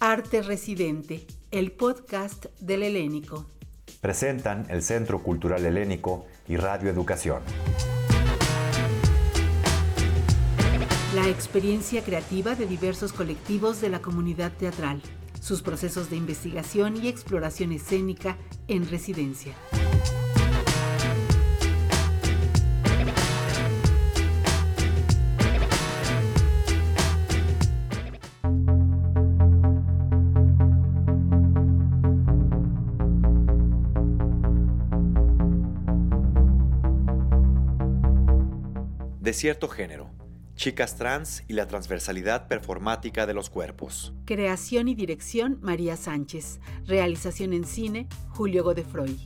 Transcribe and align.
Arte 0.00 0.42
Residente, 0.42 1.26
el 1.50 1.72
podcast 1.72 2.46
del 2.60 2.84
Helénico. 2.84 3.46
Presentan 4.00 4.64
el 4.68 4.84
Centro 4.84 5.24
Cultural 5.24 5.66
Helénico 5.66 6.24
y 6.46 6.56
Radio 6.56 6.88
Educación. 6.88 7.42
La 11.16 11.28
experiencia 11.28 12.04
creativa 12.04 12.54
de 12.54 12.66
diversos 12.66 13.12
colectivos 13.12 13.80
de 13.80 13.88
la 13.88 14.00
comunidad 14.00 14.52
teatral, 14.52 15.02
sus 15.40 15.62
procesos 15.62 16.10
de 16.10 16.16
investigación 16.16 16.96
y 16.96 17.08
exploración 17.08 17.72
escénica 17.72 18.36
en 18.68 18.88
residencia. 18.88 19.54
De 39.28 39.34
cierto 39.34 39.68
género, 39.68 40.10
chicas 40.54 40.96
trans 40.96 41.44
y 41.48 41.52
la 41.52 41.68
transversalidad 41.68 42.48
performática 42.48 43.26
de 43.26 43.34
los 43.34 43.50
cuerpos. 43.50 44.14
Creación 44.24 44.88
y 44.88 44.94
dirección 44.94 45.58
María 45.60 45.98
Sánchez. 45.98 46.60
Realización 46.86 47.52
en 47.52 47.66
cine 47.66 48.08
Julio 48.30 48.64
Godefroy. 48.64 49.18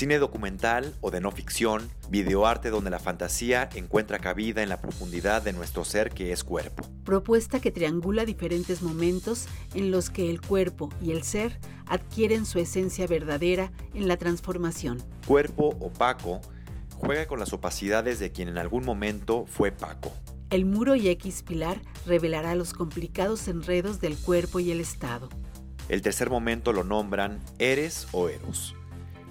Cine 0.00 0.18
documental 0.18 0.94
o 1.02 1.10
de 1.10 1.20
no 1.20 1.30
ficción, 1.30 1.90
videoarte 2.08 2.70
donde 2.70 2.88
la 2.88 2.98
fantasía 2.98 3.68
encuentra 3.74 4.18
cabida 4.18 4.62
en 4.62 4.70
la 4.70 4.80
profundidad 4.80 5.42
de 5.42 5.52
nuestro 5.52 5.84
ser 5.84 6.08
que 6.08 6.32
es 6.32 6.42
cuerpo. 6.42 6.88
Propuesta 7.04 7.60
que 7.60 7.70
triangula 7.70 8.24
diferentes 8.24 8.80
momentos 8.80 9.46
en 9.74 9.90
los 9.90 10.08
que 10.08 10.30
el 10.30 10.40
cuerpo 10.40 10.88
y 11.02 11.10
el 11.10 11.22
ser 11.22 11.58
adquieren 11.84 12.46
su 12.46 12.58
esencia 12.58 13.06
verdadera 13.06 13.72
en 13.92 14.08
la 14.08 14.16
transformación. 14.16 15.02
Cuerpo 15.26 15.76
opaco 15.80 16.40
juega 16.94 17.26
con 17.26 17.38
las 17.38 17.52
opacidades 17.52 18.18
de 18.20 18.32
quien 18.32 18.48
en 18.48 18.56
algún 18.56 18.86
momento 18.86 19.44
fue 19.44 19.70
Paco. 19.70 20.14
El 20.48 20.64
muro 20.64 20.94
y 20.94 21.10
X 21.10 21.42
pilar 21.42 21.78
revelará 22.06 22.54
los 22.54 22.72
complicados 22.72 23.48
enredos 23.48 24.00
del 24.00 24.16
cuerpo 24.16 24.60
y 24.60 24.70
el 24.70 24.80
Estado. 24.80 25.28
El 25.90 26.00
tercer 26.00 26.30
momento 26.30 26.72
lo 26.72 26.84
nombran 26.84 27.38
Eres 27.58 28.08
o 28.12 28.30
Eros 28.30 28.74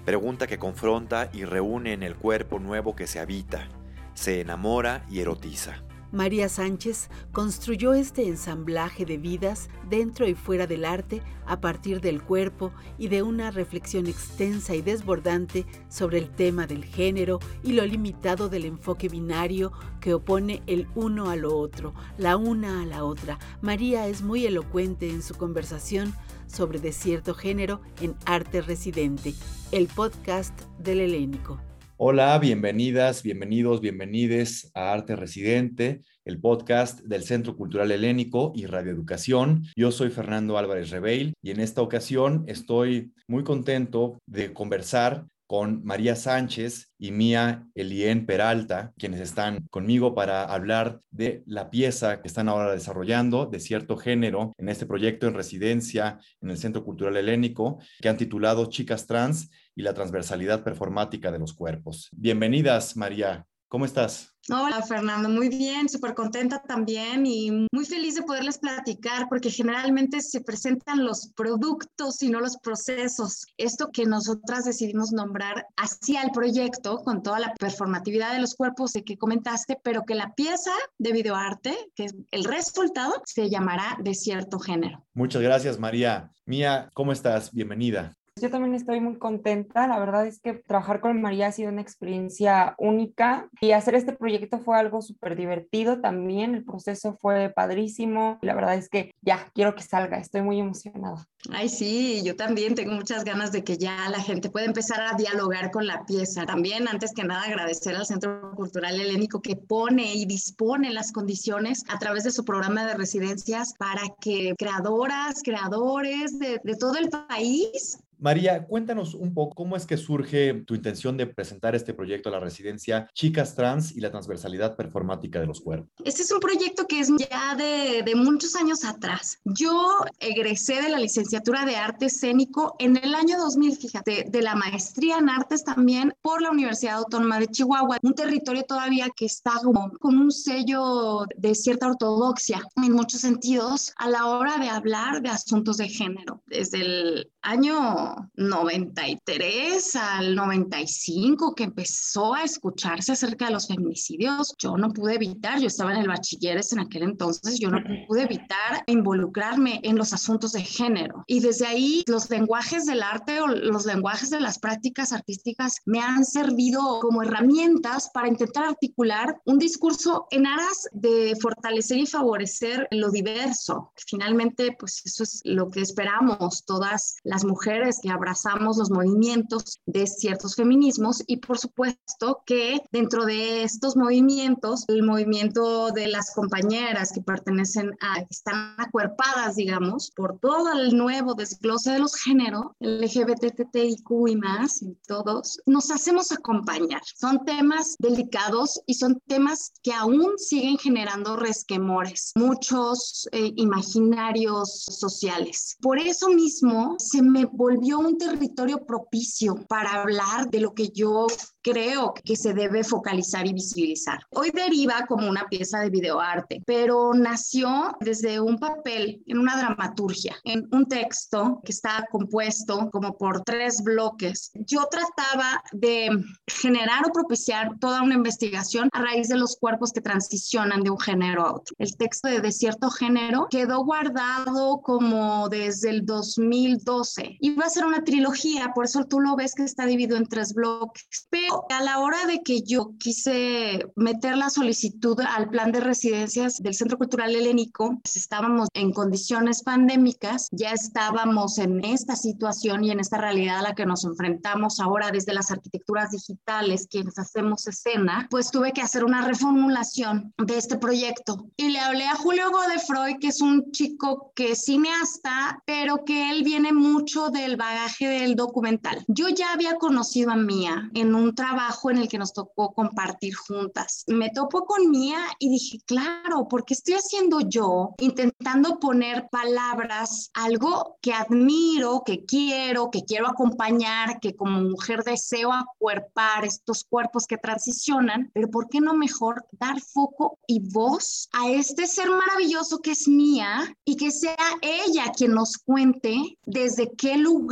Pregunta 0.04 0.46
que 0.46 0.58
confronta 0.58 1.30
y 1.32 1.44
reúne 1.44 1.92
en 1.92 2.02
el 2.02 2.16
cuerpo 2.16 2.58
nuevo 2.58 2.96
que 2.96 3.06
se 3.06 3.20
habita, 3.20 3.68
se 4.14 4.40
enamora 4.40 5.04
y 5.10 5.20
erotiza. 5.20 5.82
María 6.12 6.48
Sánchez 6.48 7.08
construyó 7.30 7.94
este 7.94 8.26
ensamblaje 8.26 9.04
de 9.04 9.16
vidas 9.16 9.68
dentro 9.88 10.26
y 10.26 10.34
fuera 10.34 10.66
del 10.66 10.84
arte 10.84 11.22
a 11.46 11.60
partir 11.60 12.00
del 12.00 12.20
cuerpo 12.20 12.72
y 12.98 13.06
de 13.08 13.22
una 13.22 13.52
reflexión 13.52 14.08
extensa 14.08 14.74
y 14.74 14.82
desbordante 14.82 15.66
sobre 15.88 16.18
el 16.18 16.28
tema 16.30 16.66
del 16.66 16.84
género 16.84 17.38
y 17.62 17.74
lo 17.74 17.86
limitado 17.86 18.48
del 18.48 18.64
enfoque 18.64 19.08
binario 19.08 19.72
que 20.00 20.14
opone 20.14 20.62
el 20.66 20.88
uno 20.96 21.30
a 21.30 21.36
lo 21.36 21.56
otro, 21.56 21.94
la 22.18 22.36
una 22.36 22.82
a 22.82 22.86
la 22.86 23.04
otra. 23.04 23.38
María 23.60 24.08
es 24.08 24.22
muy 24.22 24.46
elocuente 24.46 25.10
en 25.10 25.22
su 25.22 25.34
conversación 25.36 26.12
sobre 26.50 26.78
de 26.78 26.92
cierto 26.92 27.34
género 27.34 27.80
en 28.00 28.14
Arte 28.26 28.60
Residente, 28.60 29.34
el 29.72 29.86
podcast 29.86 30.58
del 30.78 31.00
Helénico. 31.00 31.60
Hola, 31.96 32.38
bienvenidas, 32.38 33.22
bienvenidos, 33.22 33.80
bienvenides 33.80 34.70
a 34.74 34.92
Arte 34.92 35.16
Residente, 35.16 36.00
el 36.24 36.40
podcast 36.40 37.00
del 37.00 37.24
Centro 37.24 37.56
Cultural 37.56 37.90
Helénico 37.92 38.52
y 38.54 38.64
Radioeducación. 38.66 39.64
Yo 39.76 39.92
soy 39.92 40.10
Fernando 40.10 40.56
Álvarez 40.56 40.90
Rebeil 40.90 41.34
y 41.42 41.50
en 41.50 41.60
esta 41.60 41.82
ocasión 41.82 42.44
estoy 42.46 43.12
muy 43.28 43.44
contento 43.44 44.18
de 44.26 44.52
conversar 44.54 45.26
con 45.50 45.84
María 45.84 46.14
Sánchez 46.14 46.92
y 46.96 47.10
Mía 47.10 47.66
Elien 47.74 48.24
Peralta, 48.24 48.92
quienes 48.96 49.18
están 49.18 49.66
conmigo 49.68 50.14
para 50.14 50.44
hablar 50.44 51.00
de 51.10 51.42
la 51.44 51.70
pieza 51.70 52.22
que 52.22 52.28
están 52.28 52.48
ahora 52.48 52.70
desarrollando 52.70 53.46
de 53.46 53.58
cierto 53.58 53.96
género 53.96 54.52
en 54.58 54.68
este 54.68 54.86
proyecto 54.86 55.26
en 55.26 55.34
residencia 55.34 56.20
en 56.40 56.50
el 56.50 56.56
Centro 56.56 56.84
Cultural 56.84 57.16
Helénico, 57.16 57.80
que 58.00 58.08
han 58.08 58.16
titulado 58.16 58.66
Chicas 58.66 59.08
Trans 59.08 59.50
y 59.74 59.82
la 59.82 59.92
transversalidad 59.92 60.62
performática 60.62 61.32
de 61.32 61.40
los 61.40 61.52
cuerpos. 61.52 62.10
Bienvenidas, 62.12 62.96
María. 62.96 63.44
¿Cómo 63.70 63.84
estás? 63.84 64.34
Hola 64.48 64.82
Fernando, 64.82 65.28
muy 65.28 65.48
bien, 65.48 65.88
súper 65.88 66.12
contenta 66.14 66.60
también 66.60 67.24
y 67.24 67.52
muy 67.70 67.84
feliz 67.86 68.16
de 68.16 68.22
poderles 68.22 68.58
platicar 68.58 69.28
porque 69.28 69.48
generalmente 69.48 70.20
se 70.22 70.40
presentan 70.40 71.04
los 71.04 71.30
productos 71.36 72.20
y 72.20 72.30
no 72.30 72.40
los 72.40 72.56
procesos. 72.56 73.46
Esto 73.58 73.90
que 73.92 74.06
nosotras 74.06 74.64
decidimos 74.64 75.12
nombrar 75.12 75.68
hacia 75.76 76.22
el 76.22 76.32
proyecto 76.32 76.98
con 77.04 77.22
toda 77.22 77.38
la 77.38 77.54
performatividad 77.60 78.32
de 78.32 78.40
los 78.40 78.56
cuerpos 78.56 78.92
de 78.92 79.04
que 79.04 79.16
comentaste, 79.16 79.78
pero 79.84 80.02
que 80.02 80.16
la 80.16 80.34
pieza 80.34 80.72
de 80.98 81.12
videoarte, 81.12 81.72
que 81.94 82.06
es 82.06 82.16
el 82.32 82.42
resultado, 82.42 83.22
se 83.24 83.48
llamará 83.48 83.98
de 84.02 84.14
cierto 84.14 84.58
género. 84.58 85.06
Muchas 85.14 85.42
gracias 85.42 85.78
María. 85.78 86.32
Mía, 86.44 86.90
¿cómo 86.92 87.12
estás? 87.12 87.52
Bienvenida. 87.52 88.16
Yo 88.36 88.50
también 88.50 88.74
estoy 88.74 89.00
muy 89.00 89.18
contenta. 89.18 89.86
La 89.86 89.98
verdad 89.98 90.26
es 90.26 90.40
que 90.40 90.54
trabajar 90.54 91.00
con 91.00 91.20
María 91.20 91.48
ha 91.48 91.52
sido 91.52 91.70
una 91.70 91.82
experiencia 91.82 92.74
única 92.78 93.50
y 93.60 93.72
hacer 93.72 93.94
este 93.94 94.12
proyecto 94.12 94.58
fue 94.58 94.78
algo 94.78 95.02
súper 95.02 95.36
divertido 95.36 96.00
también. 96.00 96.54
El 96.54 96.64
proceso 96.64 97.18
fue 97.20 97.52
padrísimo. 97.54 98.38
La 98.40 98.54
verdad 98.54 98.76
es 98.76 98.88
que 98.88 99.12
ya 99.20 99.46
quiero 99.54 99.74
que 99.74 99.82
salga. 99.82 100.18
Estoy 100.18 100.42
muy 100.42 100.58
emocionada. 100.58 101.26
Ay, 101.50 101.68
sí, 101.68 102.22
yo 102.24 102.36
también 102.36 102.74
tengo 102.74 102.92
muchas 102.92 103.24
ganas 103.24 103.52
de 103.52 103.64
que 103.64 103.76
ya 103.76 104.08
la 104.08 104.20
gente 104.20 104.50
pueda 104.50 104.66
empezar 104.66 105.00
a 105.00 105.16
dialogar 105.16 105.70
con 105.70 105.86
la 105.86 106.04
pieza. 106.06 106.46
También, 106.46 106.88
antes 106.88 107.12
que 107.12 107.24
nada, 107.24 107.42
agradecer 107.42 107.94
al 107.96 108.06
Centro 108.06 108.52
Cultural 108.54 108.98
Helénico 108.98 109.40
que 109.42 109.56
pone 109.56 110.14
y 110.14 110.24
dispone 110.24 110.90
las 110.90 111.12
condiciones 111.12 111.82
a 111.88 111.98
través 111.98 112.24
de 112.24 112.30
su 112.30 112.44
programa 112.44 112.86
de 112.86 112.94
residencias 112.94 113.74
para 113.78 114.02
que 114.20 114.54
creadoras, 114.58 115.42
creadores 115.42 116.38
de, 116.38 116.60
de 116.62 116.76
todo 116.76 116.96
el 116.96 117.08
país 117.08 117.98
María, 118.20 118.66
cuéntanos 118.66 119.14
un 119.14 119.32
poco 119.32 119.54
cómo 119.54 119.76
es 119.76 119.86
que 119.86 119.96
surge 119.96 120.52
tu 120.66 120.74
intención 120.74 121.16
de 121.16 121.26
presentar 121.26 121.74
este 121.74 121.94
proyecto 121.94 122.28
a 122.28 122.32
la 122.32 122.40
residencia 122.40 123.08
Chicas 123.14 123.54
Trans 123.54 123.96
y 123.96 124.00
la 124.00 124.10
transversalidad 124.10 124.76
performática 124.76 125.40
de 125.40 125.46
los 125.46 125.60
cuerpos. 125.60 125.90
Este 126.04 126.22
es 126.22 126.30
un 126.30 126.40
proyecto 126.40 126.86
que 126.86 127.00
es 127.00 127.08
ya 127.16 127.54
de, 127.56 128.04
muchos 128.14 128.54
años 128.56 128.84
atrás. 128.84 129.38
Yo 129.44 129.96
egresé 130.18 130.82
de 130.82 130.90
la 130.90 130.98
licenciatura 130.98 131.64
de 131.64 131.76
arte 131.76 132.06
escénico 132.06 132.76
en 132.78 132.96
el 132.96 133.14
año 133.14 133.38
2000, 133.38 133.76
fíjate, 133.76 134.26
de 134.28 134.42
la 134.42 134.54
maestría 134.54 135.18
en 135.18 135.30
artes 135.30 135.64
también 135.64 136.12
por 136.20 136.42
la 136.42 136.50
Universidad 136.50 136.98
Autónoma 136.98 137.40
de 137.40 137.46
Chihuahua, 137.46 137.98
un 138.02 138.14
territorio 138.14 138.64
todavía 138.64 139.08
que 139.16 139.24
está 139.24 139.52
como 139.62 139.92
con 139.98 140.18
un 140.18 140.30
sello 140.30 141.24
de 141.36 141.54
cierta 141.54 141.86
ortodoxia 141.86 142.62
en 142.76 142.92
muchos 142.92 143.22
sentidos 143.22 143.94
a 143.96 144.08
la 144.08 144.26
hora 144.26 144.58
de 144.58 144.68
hablar 144.68 145.22
de 145.22 145.30
asuntos 145.30 145.78
de 145.78 145.88
género. 145.88 146.42
Desde 146.46 146.80
el 146.80 147.30
año 147.42 148.09
93 148.34 149.96
al 149.96 150.34
95 150.34 151.54
que 151.54 151.64
empezó 151.64 152.34
a 152.34 152.44
escucharse 152.44 153.12
acerca 153.12 153.46
de 153.46 153.52
los 153.52 153.68
feminicidios, 153.68 154.54
yo 154.58 154.76
no 154.76 154.92
pude 154.92 155.14
evitar, 155.14 155.60
yo 155.60 155.66
estaba 155.66 155.92
en 155.92 156.00
el 156.00 156.08
bachilleres 156.08 156.72
en 156.72 156.80
aquel 156.80 157.02
entonces, 157.02 157.58
yo 157.58 157.70
no 157.70 157.78
pude 158.08 158.22
evitar 158.22 158.82
involucrarme 158.86 159.80
en 159.82 159.96
los 159.96 160.12
asuntos 160.12 160.52
de 160.52 160.62
género. 160.62 161.24
Y 161.26 161.40
desde 161.40 161.66
ahí 161.66 162.04
los 162.06 162.30
lenguajes 162.30 162.86
del 162.86 163.02
arte 163.02 163.40
o 163.40 163.46
los 163.46 163.86
lenguajes 163.86 164.30
de 164.30 164.40
las 164.40 164.58
prácticas 164.58 165.12
artísticas 165.12 165.76
me 165.86 166.00
han 166.00 166.24
servido 166.24 167.00
como 167.00 167.22
herramientas 167.22 168.10
para 168.12 168.28
intentar 168.28 168.64
articular 168.64 169.40
un 169.44 169.58
discurso 169.58 170.26
en 170.30 170.46
aras 170.46 170.88
de 170.92 171.36
fortalecer 171.40 171.98
y 171.98 172.06
favorecer 172.06 172.88
lo 172.90 173.10
diverso. 173.10 173.92
Finalmente, 174.06 174.76
pues 174.78 175.02
eso 175.04 175.22
es 175.22 175.40
lo 175.44 175.70
que 175.70 175.80
esperamos 175.80 176.64
todas 176.64 177.16
las 177.22 177.44
mujeres 177.44 177.99
que 178.00 178.10
abrazamos 178.10 178.76
los 178.78 178.90
movimientos 178.90 179.80
de 179.86 180.06
ciertos 180.06 180.54
feminismos 180.56 181.22
y 181.26 181.38
por 181.38 181.58
supuesto 181.58 182.42
que 182.46 182.80
dentro 182.92 183.24
de 183.24 183.62
estos 183.62 183.96
movimientos, 183.96 184.84
el 184.88 185.02
movimiento 185.02 185.90
de 185.90 186.08
las 186.08 186.34
compañeras 186.34 187.12
que 187.12 187.22
pertenecen 187.22 187.90
a, 188.00 188.20
que 188.20 188.26
están 188.30 188.74
acuerpadas, 188.78 189.56
digamos, 189.56 190.10
por 190.16 190.38
todo 190.38 190.72
el 190.72 190.96
nuevo 190.96 191.34
desglose 191.34 191.92
de 191.92 191.98
los 191.98 192.14
géneros, 192.14 192.66
LGBTTIQ 192.80 194.28
y 194.28 194.36
más, 194.36 194.82
y 194.82 194.96
todos, 195.06 195.60
nos 195.66 195.90
hacemos 195.90 196.32
acompañar. 196.32 197.02
Son 197.18 197.44
temas 197.44 197.96
delicados 197.98 198.80
y 198.86 198.94
son 198.94 199.20
temas 199.26 199.72
que 199.82 199.92
aún 199.92 200.34
siguen 200.36 200.78
generando 200.78 201.36
resquemores, 201.36 202.32
muchos 202.34 203.28
eh, 203.32 203.52
imaginarios 203.56 204.84
sociales. 204.88 205.76
Por 205.80 205.98
eso 205.98 206.28
mismo 206.28 206.96
se 206.98 207.22
me 207.22 207.44
volvió 207.44 207.89
volvió 207.90 208.08
un 208.08 208.18
territorio 208.18 208.84
propicio 208.86 209.54
para 209.68 209.94
hablar 209.94 210.48
de 210.50 210.60
lo 210.60 210.74
que 210.74 210.90
yo 210.90 211.26
creo 211.62 212.14
que 212.24 212.36
se 212.36 212.54
debe 212.54 212.84
focalizar 212.84 213.46
y 213.46 213.52
visibilizar. 213.52 214.20
Hoy 214.30 214.50
deriva 214.50 215.06
como 215.06 215.28
una 215.28 215.46
pieza 215.48 215.80
de 215.80 215.90
videoarte, 215.90 216.62
pero 216.66 217.12
nació 217.14 217.96
desde 218.00 218.40
un 218.40 218.58
papel 218.58 219.22
en 219.26 219.38
una 219.38 219.56
dramaturgia, 219.56 220.36
en 220.44 220.68
un 220.72 220.86
texto 220.86 221.60
que 221.64 221.72
está 221.72 222.06
compuesto 222.10 222.88
como 222.90 223.16
por 223.16 223.42
tres 223.42 223.82
bloques. 223.82 224.52
Yo 224.54 224.86
trataba 224.90 225.62
de 225.72 226.08
generar 226.46 227.06
o 227.06 227.12
propiciar 227.12 227.78
toda 227.78 228.02
una 228.02 228.14
investigación 228.14 228.88
a 228.92 229.02
raíz 229.02 229.28
de 229.28 229.36
los 229.36 229.56
cuerpos 229.56 229.92
que 229.92 230.00
transicionan 230.00 230.82
de 230.82 230.90
un 230.90 230.98
género 230.98 231.46
a 231.46 231.54
otro. 231.54 231.74
El 231.78 231.96
texto 231.96 232.28
de 232.28 232.40
De 232.40 232.52
cierto 232.52 232.90
género 232.90 233.48
quedó 233.50 233.84
guardado 233.84 234.80
como 234.82 235.48
desde 235.48 235.90
el 235.90 236.06
2012. 236.06 237.36
Iba 237.40 237.64
a 237.64 237.70
ser 237.70 237.79
una 237.86 238.04
trilogía, 238.04 238.72
por 238.74 238.84
eso 238.84 239.04
tú 239.04 239.20
lo 239.20 239.36
ves 239.36 239.54
que 239.54 239.64
está 239.64 239.86
dividido 239.86 240.16
en 240.16 240.26
tres 240.26 240.54
bloques. 240.54 241.26
Pero 241.30 241.66
a 241.70 241.82
la 241.82 241.98
hora 241.98 242.26
de 242.26 242.42
que 242.42 242.62
yo 242.62 242.92
quise 242.98 243.86
meter 243.96 244.36
la 244.36 244.50
solicitud 244.50 245.18
al 245.20 245.48
plan 245.50 245.72
de 245.72 245.80
residencias 245.80 246.58
del 246.58 246.74
Centro 246.74 246.98
Cultural 246.98 247.34
Helénico, 247.34 247.98
pues 248.02 248.16
estábamos 248.16 248.68
en 248.74 248.92
condiciones 248.92 249.62
pandémicas, 249.62 250.48
ya 250.52 250.70
estábamos 250.72 251.58
en 251.58 251.84
esta 251.84 252.16
situación 252.16 252.84
y 252.84 252.90
en 252.90 253.00
esta 253.00 253.18
realidad 253.18 253.58
a 253.58 253.62
la 253.62 253.74
que 253.74 253.86
nos 253.86 254.04
enfrentamos 254.04 254.80
ahora 254.80 255.10
desde 255.10 255.34
las 255.34 255.50
arquitecturas 255.50 256.10
digitales, 256.10 256.86
quienes 256.90 257.18
hacemos 257.18 257.66
escena, 257.66 258.26
pues 258.30 258.50
tuve 258.50 258.72
que 258.72 258.82
hacer 258.82 259.04
una 259.04 259.26
reformulación 259.26 260.32
de 260.38 260.58
este 260.58 260.76
proyecto. 260.78 261.46
Y 261.56 261.70
le 261.70 261.80
hablé 261.80 262.06
a 262.06 262.16
Julio 262.16 262.50
Godefroy, 262.50 263.18
que 263.18 263.28
es 263.28 263.40
un 263.40 263.70
chico 263.72 264.32
que 264.34 264.52
es 264.52 264.64
cineasta, 264.64 265.62
pero 265.66 266.04
que 266.04 266.30
él 266.30 266.42
viene 266.42 266.72
mucho 266.72 267.30
del 267.30 267.56
bagaje 267.70 268.08
del 268.08 268.34
documental. 268.34 269.04
Yo 269.06 269.28
ya 269.28 269.52
había 269.52 269.74
conocido 269.76 270.32
a 270.32 270.36
Mía 270.36 270.90
en 270.94 271.14
un 271.14 271.34
trabajo 271.34 271.90
en 271.90 271.98
el 271.98 272.08
que 272.08 272.18
nos 272.18 272.32
tocó 272.32 272.72
compartir 272.72 273.34
juntas. 273.34 274.04
Me 274.08 274.30
topo 274.30 274.64
con 274.64 274.90
Mía 274.90 275.18
y 275.38 275.50
dije, 275.50 275.78
claro, 275.86 276.48
porque 276.48 276.74
estoy 276.74 276.94
haciendo 276.94 277.40
yo 277.40 277.94
intentando 277.98 278.80
poner 278.80 279.28
palabras, 279.30 280.30
algo 280.34 280.96
que 281.00 281.12
admiro, 281.12 282.02
que 282.04 282.24
quiero, 282.24 282.90
que 282.90 283.04
quiero 283.04 283.28
acompañar, 283.28 284.18
que 284.20 284.34
como 284.34 284.60
mujer 284.62 285.04
deseo 285.04 285.52
acuerpar 285.52 286.44
estos 286.44 286.84
cuerpos 286.84 287.26
que 287.26 287.38
transicionan, 287.38 288.30
pero 288.34 288.50
¿por 288.50 288.68
qué 288.68 288.80
no 288.80 288.94
mejor 288.94 289.46
dar 289.52 289.80
foco 289.80 290.38
y 290.46 290.60
voz 290.60 291.28
a 291.32 291.48
este 291.50 291.86
ser 291.86 292.10
maravilloso 292.10 292.80
que 292.80 292.92
es 292.92 293.06
Mía 293.06 293.76
y 293.84 293.96
que 293.96 294.10
sea 294.10 294.36
ella 294.60 295.12
quien 295.16 295.32
nos 295.32 295.56
cuente 295.58 296.38
desde 296.44 296.90
qué 296.96 297.16
lugar 297.16 297.49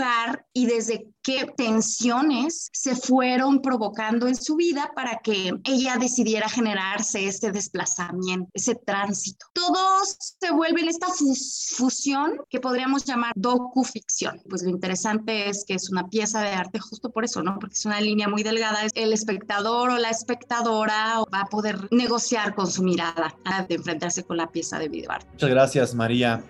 y 0.53 0.67
desde 0.67 1.09
qué 1.23 1.47
tensiones 1.57 2.71
se 2.73 2.97
fueron 2.97 3.61
provocando 3.61 4.29
en 4.29 4.37
su 4.37 4.57
vida 4.57 4.93
para 4.95 5.19
que 5.23 5.53
ella 5.65 5.97
decidiera 5.99 6.49
generarse 6.49 7.27
este 7.27 7.53
desplazamiento, 7.53 8.51
ese 8.55 8.75
tránsito. 8.75 9.47
Todo 9.53 9.79
se 10.05 10.51
vuelve 10.53 10.83
en 10.83 10.89
esta 10.89 11.09
fusión 11.09 12.41
que 12.49 12.61
podríamos 12.61 13.05
llamar 13.05 13.33
docuficción. 13.37 14.41
Pues 14.49 14.63
lo 14.63 14.71
interesante 14.71 15.49
es 15.49 15.65
que 15.67 15.75
es 15.75 15.91
una 15.91 16.09
pieza 16.09 16.41
de 16.41 16.51
arte 16.51 16.79
justo 16.79 17.11
por 17.11 17.25
eso, 17.25 17.43
¿no? 17.43 17.59
Porque 17.59 17.75
es 17.75 17.85
una 17.85 18.01
línea 18.01 18.29
muy 18.29 18.43
delgada. 18.43 18.81
El 18.95 19.13
espectador 19.13 19.91
o 19.91 19.99
la 19.99 20.11
espectadora 20.11 21.23
va 21.33 21.41
a 21.43 21.47
poder 21.47 21.89
negociar 21.91 22.55
con 22.55 22.69
su 22.69 22.83
mirada 22.83 23.35
de 23.69 23.75
enfrentarse 23.75 24.23
con 24.25 24.37
la 24.37 24.51
pieza 24.51 24.79
de 24.79 24.89
videoarte. 24.89 25.29
Muchas 25.33 25.51
gracias, 25.51 25.95
María. 25.95 26.43